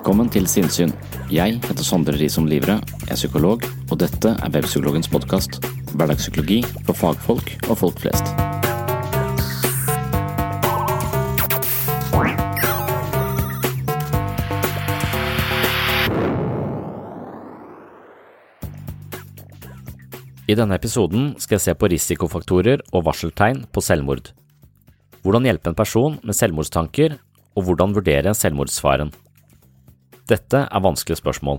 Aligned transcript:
Velkommen 0.00 0.30
til 0.32 0.46
Sinnsyn. 0.48 0.94
Jeg 1.28 1.58
heter 1.60 1.84
Sondre 1.84 2.14
Risom 2.16 2.46
Livre, 2.48 2.78
er 3.04 3.18
psykolog, 3.18 3.66
og 3.92 3.98
dette 4.00 4.30
er 4.32 4.54
Webpsykologens 4.54 5.10
podkast. 5.12 5.58
Hverdagspsykologi 5.92 6.62
for 6.86 6.96
fagfolk 6.96 7.52
og 7.66 7.76
folk 7.82 8.00
flest. 8.00 8.32
I 20.48 20.56
denne 20.56 20.80
episoden 20.80 21.34
skal 21.36 21.58
jeg 21.58 21.66
se 21.68 21.76
på 21.76 21.92
risikofaktorer 21.92 22.88
og 22.88 23.04
varseltegn 23.12 23.66
på 23.68 23.84
selvmord. 23.84 24.32
Hvordan 25.20 25.44
hjelpe 25.44 25.74
en 25.74 25.82
person 25.84 26.22
med 26.24 26.40
selvmordstanker, 26.40 27.20
og 27.52 27.68
hvordan 27.68 27.92
vurdere 27.92 28.32
selvmordsfaren. 28.32 29.12
Dette 30.30 30.60
er 30.62 30.82
vanskelige 30.84 31.18
spørsmål, 31.18 31.58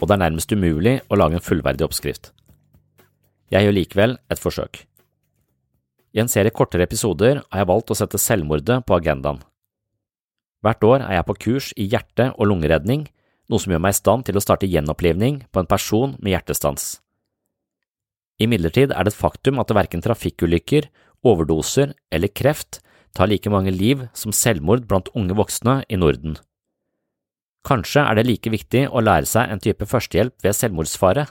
og 0.00 0.08
det 0.08 0.14
er 0.14 0.20
nærmest 0.22 0.52
umulig 0.52 0.94
å 1.12 1.18
lage 1.20 1.36
en 1.36 1.44
fullverdig 1.44 1.84
oppskrift. 1.84 2.30
Jeg 3.52 3.66
gjør 3.66 3.76
likevel 3.76 4.16
et 4.32 4.40
forsøk. 4.40 4.86
I 6.16 6.22
en 6.22 6.30
serie 6.32 6.54
kortere 6.54 6.86
episoder 6.86 7.42
har 7.42 7.60
jeg 7.60 7.68
valgt 7.68 7.92
å 7.92 7.98
sette 7.98 8.20
selvmordet 8.20 8.78
på 8.88 8.96
agendaen. 8.96 9.42
Hvert 10.64 10.86
år 10.88 11.04
er 11.04 11.18
jeg 11.18 11.26
på 11.28 11.36
kurs 11.44 11.68
i 11.76 11.90
hjerte- 11.92 12.30
og 12.38 12.48
lungeredning, 12.48 13.04
noe 13.52 13.60
som 13.60 13.74
gjør 13.74 13.84
meg 13.84 13.92
i 13.92 14.00
stand 14.00 14.24
til 14.26 14.40
å 14.40 14.42
starte 14.42 14.70
gjenopplivning 14.70 15.42
på 15.52 15.60
en 15.60 15.68
person 15.68 16.16
med 16.16 16.32
hjertestans. 16.32 16.96
Imidlertid 18.40 18.96
er 18.96 19.04
det 19.04 19.12
et 19.12 19.20
faktum 19.20 19.60
at 19.60 19.76
verken 19.76 20.00
trafikkulykker, 20.04 20.88
overdoser 21.20 21.92
eller 22.08 22.32
kreft 22.32 22.80
tar 23.16 23.28
like 23.28 23.52
mange 23.52 23.76
liv 23.76 24.08
som 24.16 24.32
selvmord 24.32 24.88
blant 24.88 25.12
unge 25.12 25.36
voksne 25.36 25.82
i 25.88 26.00
Norden. 26.00 26.40
Kanskje 27.66 28.04
er 28.06 28.14
det 28.14 28.26
like 28.28 28.50
viktig 28.52 28.84
å 28.94 29.02
lære 29.02 29.26
seg 29.26 29.50
en 29.50 29.62
type 29.62 29.88
førstehjelp 29.90 30.44
ved 30.44 30.54
selvmordsfare. 30.54 31.26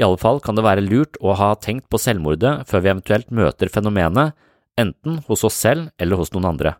I 0.00 0.04
alle 0.06 0.16
fall 0.16 0.40
kan 0.40 0.56
det 0.56 0.64
være 0.64 0.84
lurt 0.86 1.18
å 1.20 1.34
ha 1.36 1.50
tenkt 1.60 1.90
på 1.92 2.00
selvmordet 2.00 2.62
før 2.70 2.80
vi 2.80 2.92
eventuelt 2.94 3.28
møter 3.28 3.68
fenomenet, 3.68 4.32
enten 4.80 5.18
hos 5.26 5.44
oss 5.44 5.58
selv 5.60 5.90
eller 6.00 6.16
hos 6.16 6.32
noen 6.32 6.48
andre. 6.54 6.78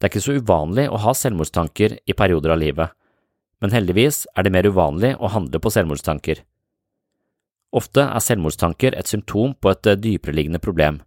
Det 0.00 0.08
er 0.08 0.10
ikke 0.10 0.24
så 0.24 0.38
uvanlig 0.40 0.88
å 0.90 0.98
ha 1.04 1.12
selvmordstanker 1.14 2.00
i 2.08 2.16
perioder 2.16 2.56
av 2.56 2.58
livet, 2.58 2.90
men 3.60 3.74
heldigvis 3.74 4.24
er 4.34 4.46
det 4.46 4.52
mer 4.54 4.66
uvanlig 4.66 5.12
å 5.20 5.30
handle 5.30 5.60
på 5.62 5.70
selvmordstanker. 5.70 6.40
Ofte 7.76 8.02
er 8.08 8.24
selvmordstanker 8.24 8.96
et 8.98 9.06
symptom 9.06 9.52
på 9.54 9.70
et 9.70 9.92
dypereliggende 10.02 10.58
problem, 10.58 10.98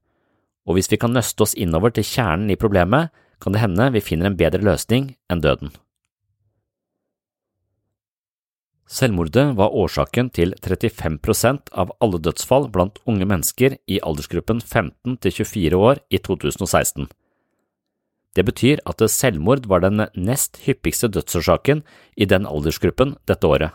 og 0.64 0.78
hvis 0.78 0.88
vi 0.94 1.02
kan 1.02 1.12
nøste 1.12 1.44
oss 1.44 1.58
innover 1.60 1.92
til 1.92 2.08
kjernen 2.08 2.54
i 2.54 2.60
problemet, 2.60 3.12
kan 3.44 3.56
det 3.56 3.64
hende 3.64 3.90
vi 3.92 4.02
finner 4.04 4.30
en 4.30 4.38
bedre 4.40 4.64
løsning 4.64 5.14
enn 5.32 5.44
døden. 5.44 5.74
Selvmordet 8.94 9.56
var 9.58 9.74
årsaken 9.74 10.30
til 10.36 10.54
35% 10.62 11.72
av 11.74 11.92
alle 12.04 12.20
dødsfall 12.22 12.68
blant 12.72 13.00
unge 13.10 13.26
mennesker 13.26 13.78
i 13.90 14.00
aldersgruppen 14.06 14.62
15 14.62 15.18
til 15.24 15.36
24 15.40 15.80
år 15.90 16.02
i 16.14 16.20
2016. 16.22 17.08
Det 18.34 18.44
betyr 18.46 18.82
at 18.90 19.02
selvmord 19.10 19.66
var 19.70 19.84
den 19.84 20.06
nest 20.14 20.60
hyppigste 20.66 21.10
dødsårsaken 21.10 21.84
i 22.18 22.26
den 22.30 22.46
aldersgruppen 22.50 23.16
dette 23.30 23.48
året. 23.50 23.74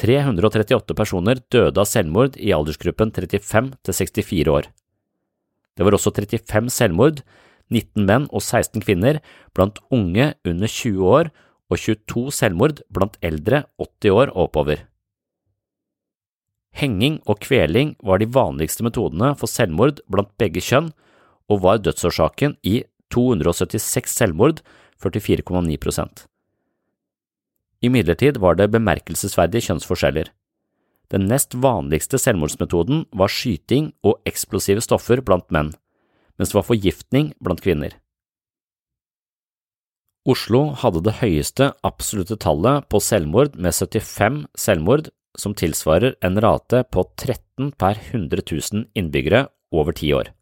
338 0.00 0.96
personer 0.96 1.40
døde 1.52 1.80
av 1.80 1.88
selvmord 1.88 2.36
i 2.36 2.52
aldersgruppen 2.52 3.12
35 3.16 3.72
til 3.84 3.96
64 3.96 4.52
år. 4.52 4.68
Det 5.76 5.84
var 5.84 5.96
også 5.96 6.12
35 6.12 6.72
selvmord 6.72 7.24
19 7.72 8.06
menn 8.06 8.26
og 8.30 8.42
16 8.42 8.82
kvinner 8.84 9.20
blant 9.56 9.80
unge 9.90 10.32
under 10.46 10.70
20 10.70 11.08
år 11.18 11.30
og 11.70 11.80
22 11.82 12.34
selvmord 12.34 12.82
blant 12.94 13.16
eldre 13.26 13.64
80 13.82 14.12
år 14.14 14.30
og 14.34 14.48
oppover. 14.48 14.84
Henging 16.76 17.22
og 17.24 17.40
kveling 17.40 17.94
var 18.04 18.20
de 18.20 18.28
vanligste 18.28 18.84
metodene 18.84 19.32
for 19.40 19.50
selvmord 19.50 20.02
blant 20.12 20.30
begge 20.38 20.62
kjønn 20.62 20.92
og 21.50 21.62
var 21.64 21.80
dødsårsaken 21.80 22.58
i 22.66 22.82
276 23.14 24.12
selvmord, 24.18 24.60
44,9% 25.02 26.26
Imidlertid 27.84 28.38
var 28.40 28.56
det 28.56 28.70
bemerkelsesverdige 28.72 29.68
kjønnsforskjeller. 29.68 30.30
Den 31.12 31.26
nest 31.30 31.54
vanligste 31.62 32.18
selvmordsmetoden 32.18 33.04
var 33.14 33.30
skyting 33.30 33.92
og 34.02 34.16
eksplosive 34.26 34.82
stoffer 34.82 35.20
blant 35.22 35.52
menn 35.54 35.74
mens 36.36 36.52
det 36.52 36.58
var 36.58 36.68
forgiftning 36.68 37.32
blant 37.42 37.62
kvinner. 37.64 37.96
Oslo 40.26 40.72
hadde 40.74 41.04
det 41.06 41.20
høyeste 41.20 41.70
absolutte 41.86 42.34
tallet 42.42 42.88
på 42.90 42.98
selvmord 42.98 43.54
med 43.54 43.76
75 43.76 44.40
selvmord, 44.58 45.12
som 45.38 45.54
tilsvarer 45.54 46.16
en 46.24 46.40
rate 46.42 46.80
på 46.90 47.04
13 47.14 47.70
per 47.78 48.00
100 48.10 48.42
000 48.42 48.88
innbyggere 48.98 49.44
over 49.70 49.94
ti 49.94 50.10
år, 50.16 50.32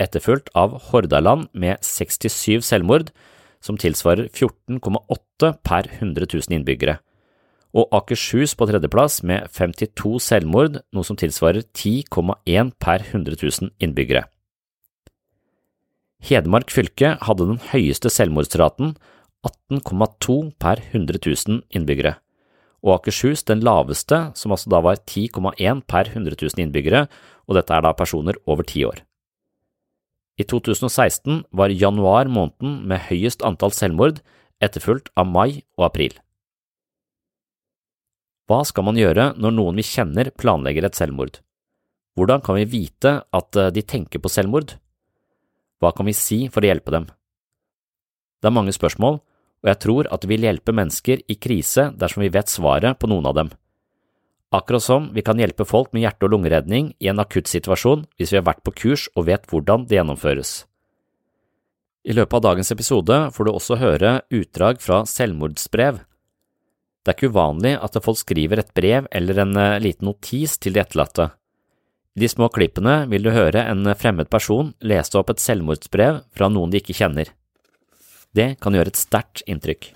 etterfulgt 0.00 0.48
av 0.56 0.78
Hordaland 0.88 1.50
med 1.52 1.82
67 1.84 2.62
selvmord, 2.64 3.10
som 3.60 3.76
tilsvarer 3.76 4.30
14,8 4.32 5.52
per 5.66 5.90
100 5.98 6.30
000 6.32 6.56
innbyggere, 6.56 6.96
og 7.76 7.92
Akershus 7.92 8.56
på 8.56 8.66
tredjeplass 8.70 9.20
med 9.26 9.50
52 9.52 10.16
selvmord, 10.24 10.80
noe 10.94 11.06
som 11.06 11.18
tilsvarer 11.20 11.66
10,1 11.76 12.72
per 12.80 13.04
100 13.12 13.36
000 13.36 13.74
innbyggere. 13.82 14.24
Hedmark 16.30 16.70
fylke 16.70 17.16
hadde 17.26 17.46
den 17.48 17.58
høyeste 17.72 18.10
selvmordsraten, 18.12 18.94
18,2 19.42 20.36
per 20.62 20.78
100 20.92 21.18
000 21.26 21.62
innbyggere, 21.74 22.14
og 22.86 23.00
Akershus 23.00 23.42
den 23.48 23.64
laveste, 23.66 24.28
som 24.38 24.54
altså 24.54 24.70
da 24.70 24.78
var 24.84 25.00
10,1 25.02 25.82
per 25.90 26.12
100 26.12 26.36
000 26.38 26.62
innbyggere, 26.62 27.08
og 27.50 27.58
dette 27.58 27.74
er 27.74 27.82
da 27.82 27.90
personer 27.98 28.38
over 28.46 28.62
ti 28.62 28.84
år. 28.86 29.02
I 30.38 30.46
2016 30.46 31.42
var 31.50 31.74
januar 31.74 32.30
måneden 32.30 32.78
med 32.88 33.02
høyest 33.10 33.42
antall 33.44 33.74
selvmord, 33.74 34.22
etterfulgt 34.62 35.10
av 35.18 35.26
mai 35.26 35.64
og 35.76 35.88
april. 35.90 36.14
Hva 38.46 38.62
skal 38.66 38.86
man 38.86 38.98
gjøre 38.98 39.32
når 39.34 39.56
noen 39.56 39.82
vi 39.82 39.86
kjenner 39.86 40.30
planlegger 40.38 40.86
et 40.86 40.96
selvmord? 40.98 41.40
Hvordan 42.14 42.42
kan 42.44 42.56
vi 42.58 42.70
vite 42.70 43.18
at 43.22 43.58
eh, 43.58 43.70
de 43.74 43.82
tenker 43.86 44.22
på 44.22 44.30
selvmord? 44.32 44.74
Hva 45.80 45.94
kan 45.96 46.08
vi 46.08 46.14
si 46.16 46.44
for 46.52 46.62
å 46.64 46.70
hjelpe 46.70 46.92
dem? 46.92 47.08
Det 48.40 48.48
er 48.48 48.56
mange 48.56 48.72
spørsmål, 48.76 49.20
og 49.60 49.68
jeg 49.68 49.80
tror 49.84 50.08
at 50.12 50.22
det 50.22 50.30
vil 50.30 50.44
hjelpe 50.46 50.74
mennesker 50.76 51.24
i 51.28 51.36
krise 51.36 51.90
dersom 51.96 52.24
vi 52.24 52.32
vet 52.32 52.52
svaret 52.52 53.00
på 53.00 53.08
noen 53.10 53.28
av 53.28 53.36
dem. 53.36 53.50
Akkurat 54.50 54.82
som 54.82 55.10
vi 55.14 55.22
kan 55.22 55.38
hjelpe 55.38 55.64
folk 55.68 55.92
med 55.94 56.02
hjerte- 56.02 56.26
og 56.26 56.34
lungeredning 56.34 56.94
i 56.98 57.10
en 57.12 57.22
akutt 57.22 57.46
situasjon 57.46 58.02
hvis 58.18 58.32
vi 58.32 58.40
har 58.40 58.48
vært 58.48 58.64
på 58.66 58.74
kurs 58.74 59.06
og 59.14 59.28
vet 59.28 59.46
hvordan 59.46 59.86
det 59.86 60.00
gjennomføres. 60.00 60.64
I 62.08 62.16
løpet 62.16 62.38
av 62.38 62.46
dagens 62.48 62.72
episode 62.72 63.16
får 63.36 63.46
du 63.46 63.50
også 63.52 63.76
høre 63.78 64.14
utdrag 64.32 64.80
fra 64.80 65.02
selvmordsbrev. 65.06 66.00
Det 67.04 67.12
er 67.12 67.16
ikke 67.16 67.30
uvanlig 67.32 67.76
at 67.80 67.98
folk 68.04 68.18
skriver 68.20 68.60
et 68.60 68.72
brev 68.76 69.06
eller 69.12 69.44
en 69.44 69.56
eh, 69.56 69.78
liten 69.80 70.08
notis 70.08 70.56
til 70.60 70.74
de 70.74 70.82
etterlatte. 70.82 71.30
I 72.16 72.20
de 72.20 72.28
små 72.28 72.48
klippene 72.50 73.04
vil 73.10 73.22
du 73.22 73.30
høre 73.30 73.62
en 73.70 73.86
fremmed 73.94 74.30
person 74.34 74.72
lese 74.82 75.14
opp 75.18 75.30
et 75.30 75.42
selvmordsbrev 75.42 76.24
fra 76.34 76.48
noen 76.50 76.72
de 76.72 76.80
ikke 76.82 76.96
kjenner. 76.98 77.30
Det 78.34 78.56
kan 78.62 78.74
gjøre 78.74 78.90
et 78.90 78.98
sterkt 78.98 79.44
inntrykk. 79.46 79.92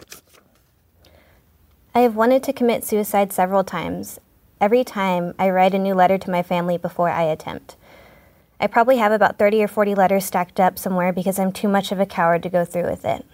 I 1.94 2.00
have 2.00 2.14
wanted 2.14 2.42
to 2.44 2.52
commit 2.52 2.84
suicide 2.84 3.32
several 3.32 3.64
times. 3.64 4.18
Every 4.60 4.84
time 4.84 5.34
I 5.38 5.50
write 5.50 5.74
a 5.74 5.78
new 5.78 5.94
letter 5.94 6.18
to 6.18 6.30
my 6.30 6.42
family 6.42 6.78
before 6.78 7.10
I 7.10 7.24
attempt. 7.24 7.76
I 8.60 8.66
probably 8.68 8.96
have 8.98 9.12
about 9.12 9.38
30 9.38 9.62
or 9.62 9.68
40 9.68 9.94
letters 9.94 10.24
stacked 10.24 10.60
up 10.60 10.78
somewhere 10.78 11.12
because 11.12 11.38
I'm 11.38 11.52
too 11.52 11.68
much 11.68 11.92
of 11.92 12.00
a 12.00 12.06
coward 12.06 12.42
to 12.44 12.48
go 12.48 12.64
through 12.64 12.88
with 12.90 13.04
it. 13.04 13.24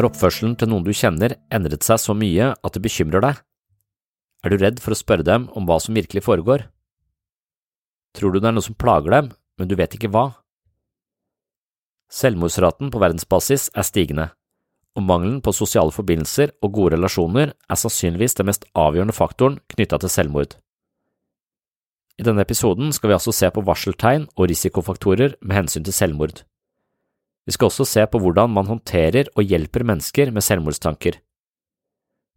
Har 0.00 0.06
oppførselen 0.08 0.54
til 0.56 0.70
noen 0.72 0.80
du 0.80 0.94
kjenner 0.96 1.34
endret 1.52 1.84
seg 1.84 1.98
så 2.00 2.14
mye 2.16 2.54
at 2.56 2.72
det 2.72 2.80
bekymrer 2.80 3.20
deg? 3.20 3.40
Er 4.40 4.48
du 4.48 4.62
redd 4.62 4.78
for 4.80 4.94
å 4.94 4.96
spørre 4.96 5.26
dem 5.28 5.42
om 5.52 5.66
hva 5.68 5.76
som 5.84 5.92
virkelig 5.92 6.22
foregår? 6.24 6.62
Tror 8.16 8.32
du 8.32 8.38
det 8.40 8.48
er 8.48 8.54
noe 8.56 8.64
som 8.64 8.78
plager 8.80 9.12
dem, 9.12 9.28
men 9.60 9.68
du 9.68 9.74
vet 9.76 9.92
ikke 9.98 10.08
hva? 10.08 10.22
Selvmordsraten 12.16 12.88
på 12.88 13.02
verdensbasis 13.02 13.68
er 13.76 13.84
stigende, 13.84 14.26
og 14.96 15.04
mangelen 15.04 15.42
på 15.44 15.52
sosiale 15.52 15.92
forbindelser 15.92 16.56
og 16.64 16.72
gode 16.78 16.96
relasjoner 16.96 17.52
er 17.52 17.80
sannsynligvis 17.84 18.40
den 18.40 18.48
mest 18.48 18.64
avgjørende 18.72 19.18
faktoren 19.20 19.60
knytta 19.74 20.00
til 20.00 20.14
selvmord. 20.16 20.56
I 22.16 22.24
denne 22.24 22.48
episoden 22.48 22.96
skal 22.96 23.12
vi 23.12 23.20
altså 23.20 23.36
se 23.36 23.52
på 23.52 23.68
varseltegn 23.68 24.30
og 24.32 24.48
risikofaktorer 24.48 25.36
med 25.44 25.60
hensyn 25.60 25.84
til 25.84 25.92
selvmord. 25.92 26.40
Vi 27.46 27.54
skal 27.56 27.70
også 27.70 27.86
se 27.88 28.04
på 28.06 28.20
hvordan 28.20 28.52
man 28.52 28.68
håndterer 28.68 29.30
og 29.36 29.46
hjelper 29.46 29.84
mennesker 29.86 30.30
med 30.34 30.44
selvmordstanker. 30.44 31.18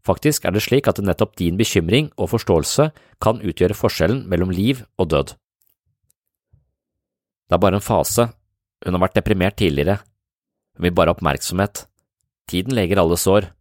Faktisk 0.04 0.46
er 0.46 0.52
det 0.52 0.64
slik 0.66 0.88
at 0.88 1.00
nettopp 1.00 1.38
din 1.40 1.58
bekymring 1.60 2.10
og 2.18 2.34
forståelse 2.34 2.90
kan 3.24 3.40
utgjøre 3.40 3.78
forskjellen 3.78 4.26
mellom 4.28 4.52
liv 4.52 4.84
og 5.00 5.10
død. 5.14 5.36
Det 7.48 7.56
er 7.56 7.64
bare 7.64 7.80
en 7.80 7.86
fase, 7.86 8.28
hun 8.84 8.96
har 8.96 9.04
vært 9.06 9.20
deprimert 9.20 9.60
tidligere, 9.60 10.00
hun 10.76 10.88
vil 10.88 10.96
bare 10.96 11.14
ha 11.14 11.16
oppmerksomhet, 11.16 11.86
tiden 12.50 12.76
leger 12.76 13.00
alle 13.00 13.20
sår. 13.20 13.52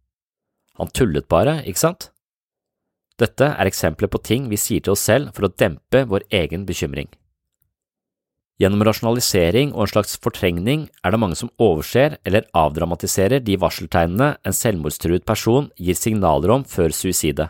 Han 0.79 0.89
tullet 0.89 1.29
bare, 1.29 1.61
ikke 1.69 1.79
sant? 1.79 2.09
Dette 3.21 3.45
er 3.45 3.69
eksempler 3.69 4.09
på 4.09 4.19
ting 4.25 4.47
vi 4.49 4.57
sier 4.57 4.81
til 4.81 4.95
oss 4.95 5.05
selv 5.05 5.35
for 5.35 5.45
å 5.45 5.53
dempe 5.53 6.01
vår 6.09 6.25
egen 6.33 6.65
bekymring. 6.65 7.11
Gjennom 8.61 8.83
rasjonalisering 8.85 9.71
og 9.73 9.87
en 9.87 9.91
slags 9.95 10.13
fortrengning 10.21 10.85
er 11.01 11.13
det 11.13 11.19
mange 11.19 11.37
som 11.39 11.49
overser 11.61 12.19
eller 12.21 12.45
avdramatiserer 12.53 13.41
de 13.41 13.57
varseltegnene 13.59 14.35
en 14.45 14.55
selvmordstruet 14.55 15.25
person 15.25 15.71
gir 15.79 15.97
signaler 15.97 16.53
om 16.53 16.65
før 16.69 16.93
suicidet. 16.93 17.49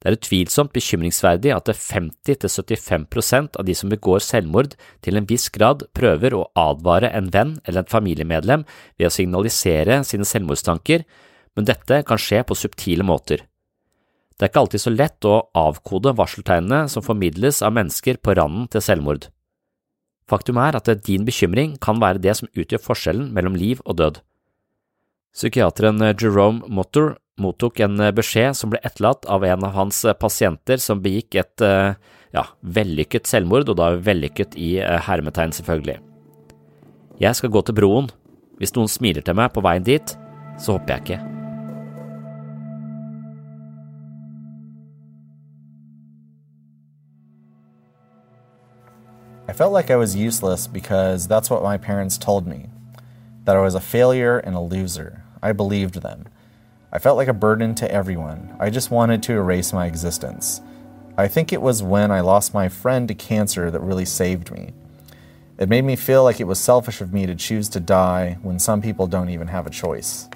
Det 0.00 0.08
er 0.08 0.16
utvilsomt 0.16 0.72
bekymringsverdig 0.72 1.52
at 1.52 1.68
det 1.68 1.76
50–75% 1.76 3.58
av 3.60 3.66
de 3.68 3.74
som 3.76 3.90
begår 3.92 4.22
selvmord, 4.24 4.72
til 5.04 5.20
en 5.20 5.28
viss 5.28 5.50
grad 5.52 5.84
prøver 5.94 6.34
å 6.34 6.46
advare 6.58 7.12
en 7.12 7.28
venn 7.34 7.58
eller 7.66 7.84
en 7.84 7.92
familiemedlem 7.92 8.64
ved 8.96 9.10
å 9.10 9.12
signalisere 9.12 10.00
sine 10.08 10.24
selvmordstanker, 10.24 11.04
men 11.54 11.68
dette 11.68 12.00
kan 12.08 12.20
skje 12.20 12.40
på 12.48 12.56
subtile 12.56 13.04
måter. 13.04 13.44
Det 14.40 14.46
er 14.46 14.50
ikke 14.54 14.62
alltid 14.64 14.82
så 14.86 14.94
lett 14.94 15.28
å 15.28 15.42
avkode 15.52 16.16
varseltegnene 16.16 16.88
som 16.88 17.04
formidles 17.04 17.60
av 17.60 17.76
mennesker 17.76 18.16
på 18.24 18.38
randen 18.40 18.70
til 18.72 18.80
selvmord. 18.80 19.28
Faktum 20.30 20.60
er 20.62 20.78
at 20.78 20.90
din 21.06 21.24
bekymring 21.26 21.74
kan 21.82 21.98
være 22.02 22.22
det 22.22 22.36
som 22.38 22.50
utgjør 22.54 22.84
forskjellen 22.84 23.32
mellom 23.34 23.56
liv 23.58 23.82
og 23.84 23.98
død. 23.98 24.20
Psykiateren 25.34 25.98
Jerome 26.14 26.62
Motter 26.70 27.16
mottok 27.40 27.80
en 27.82 27.98
beskjed 28.14 28.54
som 28.58 28.70
ble 28.70 28.80
etterlatt 28.86 29.26
av 29.30 29.46
en 29.46 29.66
av 29.66 29.74
hans 29.74 30.04
pasienter 30.20 30.78
som 30.82 31.02
begikk 31.02 31.38
et 31.42 31.64
ja, 31.64 32.44
vellykket 32.62 33.26
selvmord, 33.30 33.70
og 33.70 33.78
da 33.80 33.94
vellykket 33.98 34.54
i 34.58 34.76
hermetegn, 35.06 35.54
selvfølgelig. 35.56 35.98
Jeg 37.20 37.36
skal 37.36 37.52
gå 37.52 37.64
til 37.66 37.76
broen. 37.80 38.10
Hvis 38.60 38.76
noen 38.76 38.92
smiler 38.92 39.24
til 39.24 39.38
meg 39.40 39.52
på 39.54 39.64
veien 39.64 39.86
dit, 39.86 40.16
så 40.60 40.76
hopper 40.76 40.98
jeg 40.98 41.06
ikke. 41.06 41.39
I 49.50 49.52
felt 49.52 49.72
like 49.72 49.90
I 49.90 49.96
was 49.96 50.14
useless 50.14 50.68
because 50.68 51.26
that's 51.26 51.50
what 51.50 51.64
my 51.64 51.76
parents 51.76 52.16
told 52.16 52.46
me 52.46 52.68
that 53.46 53.56
I 53.56 53.60
was 53.60 53.74
a 53.74 53.80
failure 53.80 54.38
and 54.38 54.54
a 54.54 54.60
loser. 54.60 55.24
I 55.42 55.50
believed 55.50 56.02
them. 56.02 56.28
I 56.92 57.00
felt 57.00 57.16
like 57.16 57.26
a 57.26 57.42
burden 57.46 57.74
to 57.74 57.90
everyone. 57.90 58.54
I 58.60 58.70
just 58.70 58.92
wanted 58.92 59.24
to 59.24 59.32
erase 59.32 59.72
my 59.72 59.86
existence. 59.86 60.60
I 61.18 61.26
think 61.26 61.52
it 61.52 61.60
was 61.60 61.82
when 61.82 62.12
I 62.12 62.20
lost 62.20 62.54
my 62.54 62.68
friend 62.68 63.08
to 63.08 63.14
cancer 63.14 63.72
that 63.72 63.80
really 63.80 64.04
saved 64.04 64.52
me. 64.52 64.72
It 65.58 65.68
made 65.68 65.84
me 65.84 65.96
feel 65.96 66.22
like 66.22 66.38
it 66.38 66.46
was 66.46 66.60
selfish 66.60 67.00
of 67.00 67.12
me 67.12 67.26
to 67.26 67.34
choose 67.34 67.68
to 67.70 67.80
die 67.80 68.38
when 68.42 68.60
some 68.60 68.80
people 68.80 69.08
don't 69.08 69.30
even 69.30 69.48
have 69.48 69.66
a 69.66 69.70
choice. 69.70 70.28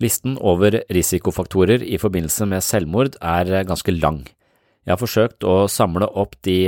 Listen 0.00 0.38
over 0.40 0.82
risikofaktorer 0.90 1.82
i 1.94 1.98
forbindelse 1.98 2.46
med 2.46 2.60
selvmord 2.60 3.14
er 3.22 3.62
ganske 3.62 3.92
lang. 3.92 4.26
Jeg 4.86 4.94
har 4.94 5.00
forsøkt 5.00 5.44
å 5.44 5.68
samle 5.68 6.08
opp 6.18 6.38
de 6.46 6.64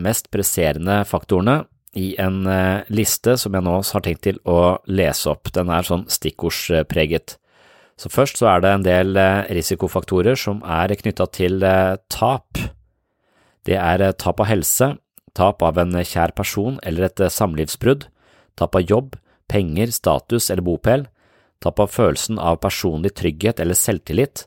mest 0.00 0.30
presserende 0.32 1.00
faktorene 1.08 1.64
i 1.98 2.12
en 2.22 2.44
liste 2.94 3.34
som 3.40 3.56
jeg 3.56 3.66
nå 3.66 3.74
har 3.82 4.04
tenkt 4.04 4.22
til 4.28 4.38
å 4.46 4.78
lese 4.86 5.32
opp. 5.32 5.50
Den 5.52 5.72
er 5.74 5.86
sånn 5.86 6.06
stikkordspreget. 6.06 7.34
Så 7.98 8.12
først 8.14 8.38
så 8.38 8.46
er 8.52 8.62
det 8.62 8.70
en 8.70 8.86
del 8.86 9.18
risikofaktorer 9.50 10.38
som 10.38 10.60
er 10.62 10.94
knytta 11.00 11.26
til 11.34 11.58
tap. 12.14 12.60
Det 13.66 13.74
er 13.74 14.04
tap 14.14 14.38
av 14.40 14.48
helse, 14.52 14.92
tap 15.34 15.64
av 15.66 15.80
en 15.82 15.98
kjær 15.98 16.36
person 16.38 16.78
eller 16.86 17.08
et 17.08 17.24
samlivsbrudd, 17.34 18.06
tap 18.54 18.78
av 18.78 18.86
jobb, 18.86 19.16
penger, 19.50 19.90
status 19.94 20.50
eller 20.52 20.64
bopel, 20.66 21.08
tap 21.62 21.80
av 21.82 21.90
følelsen 21.90 22.38
av 22.38 22.60
personlig 22.62 23.16
trygghet 23.18 23.60
eller 23.62 23.78
selvtillit, 23.78 24.46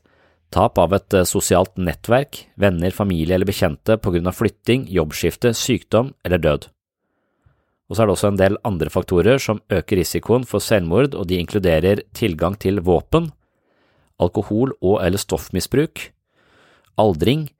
tap 0.52 0.78
av 0.78 0.92
et 0.96 1.16
sosialt 1.28 1.74
nettverk, 1.80 2.44
venner, 2.60 2.92
familie 2.94 3.36
eller 3.36 3.48
bekjente 3.48 3.96
på 3.98 4.12
grunn 4.14 4.28
av 4.28 4.36
flytting, 4.36 4.86
jobbskifte, 4.92 5.54
sykdom 5.56 6.12
eller 6.26 6.42
død. 6.42 6.68
Og 7.90 7.96
så 7.96 8.04
er 8.04 8.08
det 8.08 8.14
også 8.16 8.30
en 8.32 8.40
del 8.40 8.56
andre 8.64 8.88
faktorer 8.92 9.40
som 9.42 9.60
øker 9.72 9.98
risikoen 10.00 10.46
for 10.48 10.64
selvmord, 10.64 11.12
og 11.12 11.26
de 11.28 11.36
inkluderer 11.42 12.04
tilgang 12.16 12.56
til 12.56 12.80
våpen, 12.80 13.30
alkohol- 14.22 14.72
og 14.80 15.02
eller 15.04 15.20
stoffmisbruk, 15.20 16.06
aldring, 16.96 17.50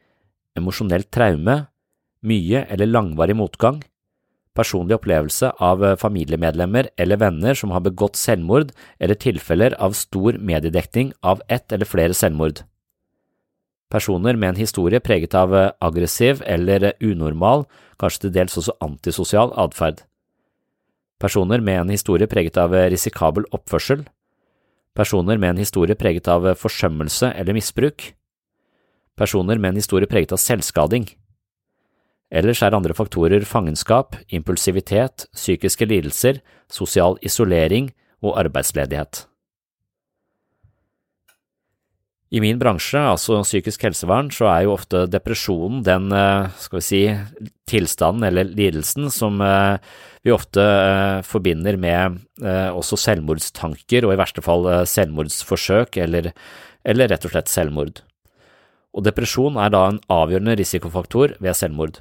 emosjonelt 0.57 1.11
traume, 1.13 1.67
mye 2.23 2.65
eller 2.71 2.89
langvarig 2.89 3.37
motgang, 3.37 3.83
personlig 4.57 4.97
opplevelse 4.99 5.53
av 5.65 5.85
familiemedlemmer 6.01 6.91
eller 7.01 7.21
venner 7.21 7.57
som 7.59 7.73
har 7.73 7.85
begått 7.85 8.21
selvmord 8.21 8.73
eller 9.01 9.19
tilfeller 9.21 9.77
av 9.81 9.97
stor 9.97 10.37
mediedekning 10.39 11.13
av 11.21 11.45
ett 11.49 11.73
eller 11.73 11.89
flere 11.89 12.17
selvmord. 12.17 12.63
Personer 13.93 14.39
med 14.41 14.55
en 14.55 14.63
historie 14.63 15.03
preget 15.05 15.35
av 15.37 15.53
aggressiv 15.85 16.41
eller 16.49 16.95
unormal, 17.05 17.67
kanskje 18.01 18.25
til 18.25 18.35
dels 18.39 18.57
også 18.57 18.73
antisosial 18.81 19.53
atferd. 19.61 20.01
Personer 21.21 21.61
med 21.61 21.83
en 21.83 21.93
historie 21.93 22.27
preget 22.27 22.57
av 22.59 22.73
risikabel 22.73 23.45
oppførsel. 23.53 24.07
Personer 24.97 25.37
med 25.39 25.55
en 25.55 25.61
historie 25.63 25.95
preget 25.95 26.29
av 26.29 26.49
forsømmelse 26.59 27.35
eller 27.37 27.57
misbruk. 27.57 28.15
Personer 29.17 29.61
med 29.61 29.75
en 29.75 29.83
historie 29.83 30.09
preget 30.09 30.33
av 30.33 30.41
selvskading. 30.41 31.11
Ellers 32.33 32.63
er 32.65 32.73
andre 32.73 32.97
faktorer 32.97 33.45
fangenskap, 33.45 34.17
impulsivitet, 34.33 35.27
psykiske 35.37 35.85
lidelser, 35.85 36.41
sosial 36.73 37.19
isolering 37.21 37.93
og 38.25 38.39
arbeidsledighet. 38.41 39.27
I 42.33 42.41
min 42.41 42.57
bransje, 42.57 42.97
altså 42.97 43.43
psykisk 43.45 43.83
helsevern, 43.85 44.31
så 44.33 44.47
er 44.49 44.63
jo 44.65 44.73
ofte 44.73 45.03
depresjonen 45.13 45.83
den, 45.85 46.07
eh, 46.17 46.49
skal 46.57 46.79
vi 46.79 46.85
si, 46.87 47.01
tilstanden 47.69 48.25
eller 48.25 48.49
lidelsen 48.49 49.11
som 49.13 49.37
eh, 49.45 49.77
vi 50.25 50.33
ofte 50.33 50.63
eh, 50.65 51.19
forbinder 51.29 51.77
med 51.77 52.17
også 52.43 52.97
selvmordstanker 52.99 54.07
og 54.07 54.15
i 54.15 54.19
verste 54.19 54.43
fall 54.43 54.65
selvmordsforsøk 54.89 55.99
eller, 56.03 56.31
eller 56.89 57.13
rett 57.13 57.27
og 57.29 57.35
slett 57.35 57.53
selvmord. 57.53 58.01
Og 58.97 59.05
depresjon 59.05 59.59
er 59.61 59.71
da 59.73 59.83
en 59.91 60.01
avgjørende 60.11 60.57
risikofaktor 60.59 61.37
ved 61.39 61.59
selvmord. 61.59 62.01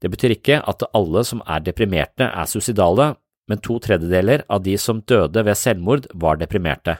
Det 0.00 0.10
betyr 0.12 0.34
ikke 0.34 0.62
at 0.64 0.88
alle 0.96 1.22
som 1.24 1.44
er 1.46 1.60
deprimerte 1.64 2.26
er 2.26 2.48
suicidale, 2.48 3.12
men 3.46 3.62
to 3.62 3.76
tredjedeler 3.78 4.42
av 4.48 4.64
de 4.64 4.74
som 4.80 5.04
døde 5.04 5.44
ved 5.44 5.60
selvmord 5.60 6.08
var 6.16 6.40
deprimerte 6.40 6.96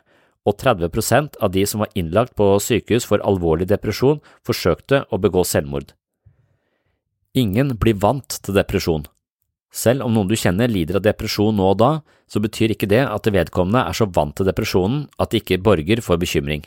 og 0.47 0.57
30% 0.63 1.41
av 1.43 1.53
de 1.53 1.65
som 1.67 1.83
var 1.83 1.93
innlagt 1.99 2.37
på 2.39 2.49
sykehus 2.63 3.07
for 3.09 3.23
alvorlig 3.27 3.69
depresjon, 3.71 4.23
forsøkte 4.47 5.05
å 5.11 5.19
begå 5.21 5.43
selvmord. 5.45 5.93
Ingen 7.37 7.75
blir 7.77 7.99
vant 8.01 8.39
til 8.41 8.57
depresjon. 8.57 9.05
Selv 9.75 10.07
om 10.07 10.15
noen 10.15 10.31
du 10.31 10.37
kjenner 10.39 10.71
lider 10.73 10.97
av 10.97 11.05
depresjon 11.05 11.59
nå 11.59 11.67
og 11.75 11.81
da, 11.83 11.91
så 12.31 12.41
betyr 12.41 12.73
ikke 12.73 12.89
det 12.89 13.03
at 13.05 13.29
vedkommende 13.29 13.83
er 13.85 13.99
så 13.99 14.07
vant 14.09 14.33
til 14.39 14.49
depresjonen 14.49 15.05
at 15.21 15.35
de 15.35 15.43
ikke 15.43 15.61
borger 15.61 16.01
for 16.05 16.17
bekymring. 16.23 16.65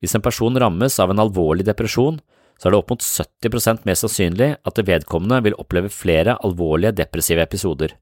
Hvis 0.00 0.16
en 0.16 0.24
person 0.24 0.56
rammes 0.58 0.96
av 0.98 1.12
en 1.12 1.22
alvorlig 1.22 1.68
depresjon, 1.68 2.18
så 2.58 2.68
er 2.68 2.74
det 2.74 2.80
opp 2.80 2.92
mot 2.92 3.04
70% 3.04 3.86
mer 3.88 3.96
sannsynlig 3.96 4.50
at 4.68 4.80
vedkommende 4.88 5.38
vil 5.46 5.56
oppleve 5.60 5.92
flere 5.92 6.36
alvorlige 6.44 6.96
depressive 7.04 7.44
episoder. 7.44 7.94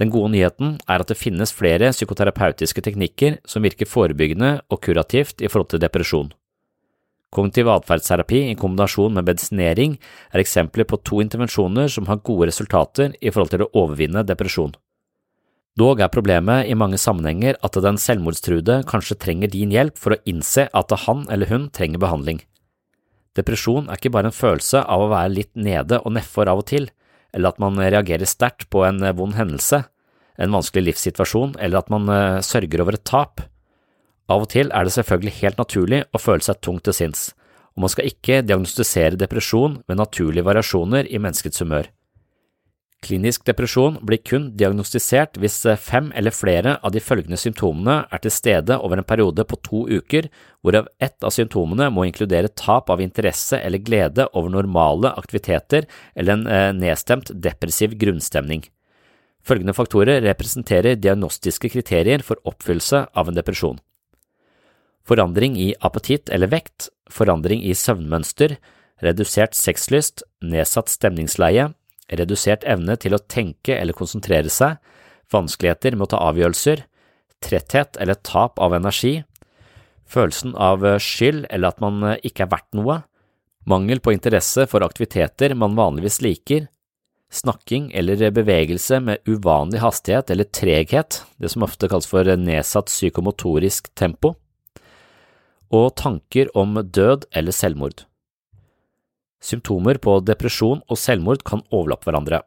Den 0.00 0.10
gode 0.12 0.32
nyheten 0.32 0.78
er 0.88 1.02
at 1.02 1.10
det 1.10 1.18
finnes 1.20 1.52
flere 1.52 1.90
psykoterapeutiske 1.92 2.84
teknikker 2.84 3.40
som 3.48 3.64
virker 3.66 3.88
forebyggende 3.88 4.60
og 4.72 4.80
kurativt 4.84 5.42
i 5.44 5.50
forhold 5.52 5.72
til 5.74 5.82
depresjon. 5.82 6.30
Kognitiv 7.32 7.70
atferdsterapi 7.72 8.42
i 8.50 8.56
kombinasjon 8.60 9.14
med 9.16 9.24
medisinering 9.24 9.96
er 10.32 10.42
eksempler 10.42 10.84
på 10.88 10.98
to 11.00 11.22
intervensjoner 11.24 11.88
som 11.92 12.08
har 12.10 12.20
gode 12.20 12.50
resultater 12.50 13.14
i 13.20 13.32
forhold 13.32 13.52
til 13.54 13.64
å 13.64 13.70
overvinne 13.84 14.24
depresjon. 14.28 14.74
Dog 15.80 16.02
er 16.04 16.12
problemet 16.12 16.68
i 16.68 16.76
mange 16.76 16.98
sammenhenger 17.00 17.56
at 17.64 17.78
den 17.80 17.96
selvmordstruede 17.96 18.82
kanskje 18.88 19.16
trenger 19.16 19.48
din 19.48 19.72
hjelp 19.72 19.96
for 19.96 20.12
å 20.12 20.20
innse 20.28 20.66
at 20.68 20.92
han 21.06 21.24
eller 21.32 21.48
hun 21.48 21.70
trenger 21.72 22.02
behandling. 22.02 22.42
Depresjon 23.32 23.88
er 23.88 23.96
ikke 23.96 24.12
bare 24.12 24.28
en 24.28 24.36
følelse 24.36 24.82
av 24.84 25.00
å 25.00 25.08
være 25.14 25.32
litt 25.32 25.54
nede 25.56 26.02
og 26.02 26.12
nedfor 26.12 26.50
av 26.52 26.60
og 26.60 26.68
til, 26.68 26.90
eller 27.32 27.52
at 27.52 27.60
man 27.62 27.80
reagerer 27.80 28.28
sterkt 28.28 28.68
på 28.72 28.84
en 28.86 29.02
eh, 29.02 29.14
vond 29.16 29.36
hendelse, 29.36 29.82
en 30.40 30.54
vanskelig 30.56 30.90
livssituasjon, 30.90 31.56
eller 31.60 31.82
at 31.82 31.90
man 31.92 32.08
eh, 32.12 32.40
sørger 32.44 32.84
over 32.84 32.98
et 32.98 33.06
tap. 33.08 33.44
Av 34.32 34.44
og 34.44 34.50
til 34.52 34.70
er 34.72 34.86
det 34.86 34.94
selvfølgelig 34.96 35.38
helt 35.40 35.60
naturlig 35.60 36.02
å 36.12 36.20
føle 36.22 36.44
seg 36.44 36.60
tungt 36.64 36.86
til 36.88 36.96
sinns, 36.96 37.30
og 37.74 37.84
man 37.84 37.92
skal 37.92 38.08
ikke 38.08 38.42
diagnostisere 38.44 39.18
depresjon 39.20 39.80
med 39.88 40.00
naturlige 40.00 40.46
variasjoner 40.46 41.08
i 41.08 41.20
menneskets 41.20 41.64
humør. 41.64 41.88
Klinisk 43.02 43.42
depresjon 43.48 43.96
blir 44.06 44.20
kun 44.22 44.44
diagnostisert 44.54 45.34
hvis 45.42 45.56
eh, 45.66 45.78
fem 45.80 46.12
eller 46.14 46.34
flere 46.34 46.76
av 46.86 46.92
de 46.94 47.00
følgende 47.02 47.38
symptomene 47.40 47.96
er 48.06 48.22
til 48.22 48.30
stede 48.30 48.76
over 48.78 49.00
en 49.00 49.08
periode 49.08 49.42
på 49.48 49.58
to 49.66 49.80
uker, 49.90 50.28
hvorav 50.62 50.86
ett 51.02 51.26
av 51.26 51.34
symptomene 51.34 51.88
må 51.90 52.04
inkludere 52.06 52.52
tap 52.54 52.92
av 52.94 53.02
interesse 53.02 53.58
eller 53.58 53.82
glede 53.82 54.28
over 54.38 54.54
normale 54.54 55.10
aktiviteter 55.18 55.88
eller 56.14 56.36
en 56.36 56.46
eh, 56.46 56.68
nedstemt 56.78 57.34
depressiv 57.34 57.98
grunnstemning. 57.98 58.62
Følgende 59.42 59.74
faktorer 59.74 60.22
representerer 60.22 60.94
diagnostiske 60.94 61.72
kriterier 61.74 62.22
for 62.22 62.38
oppfyllelse 62.46 63.08
av 63.18 63.26
en 63.26 63.38
depresjon. 63.40 63.82
Forandring 65.02 65.58
i 65.58 65.72
appetitt 65.82 66.30
eller 66.30 66.54
vekt, 66.54 66.86
forandring 67.10 67.66
i 67.66 67.74
søvnmønster, 67.74 68.60
redusert 69.02 69.58
sexlyst, 69.58 70.22
nedsatt 70.38 70.92
stemningsleie, 70.92 71.72
redusert 72.18 72.64
evne 72.68 72.96
til 73.00 73.16
å 73.16 73.20
tenke 73.20 73.76
eller 73.78 73.96
konsentrere 73.96 74.52
seg, 74.52 74.78
vanskeligheter 75.32 75.96
med 75.96 76.08
å 76.08 76.12
ta 76.14 76.22
avgjørelser, 76.28 76.84
tretthet 77.42 77.98
eller 78.00 78.20
tap 78.20 78.60
av 78.62 78.76
energi, 78.76 79.22
følelsen 80.08 80.54
av 80.60 80.84
skyld 81.00 81.46
eller 81.48 81.72
at 81.72 81.80
man 81.82 82.04
ikke 82.20 82.46
er 82.46 82.52
verdt 82.52 82.76
noe, 82.76 83.00
mangel 83.64 84.02
på 84.02 84.14
interesse 84.14 84.66
for 84.70 84.84
aktiviteter 84.84 85.54
man 85.58 85.76
vanligvis 85.78 86.20
liker, 86.24 86.68
snakking 87.32 87.90
eller 87.96 88.30
bevegelse 88.34 89.00
med 89.00 89.24
uvanlig 89.28 89.80
hastighet 89.80 90.30
eller 90.30 90.50
treghet, 90.52 91.22
det 91.40 91.52
som 91.52 91.64
ofte 91.64 91.88
kalles 91.88 92.08
for 92.10 92.28
nedsatt 92.36 92.92
psykomotorisk 92.92 93.88
tempo, 93.98 94.34
og 95.72 95.94
tanker 95.96 96.50
om 96.58 96.76
død 96.76 97.30
eller 97.32 97.56
selvmord. 97.56 98.04
Symptomer 99.42 99.98
på 99.98 100.20
depresjon 100.22 100.82
og 100.86 100.98
selvmord 100.98 101.42
kan 101.46 101.64
overlappe 101.74 102.06
hverandre. 102.08 102.42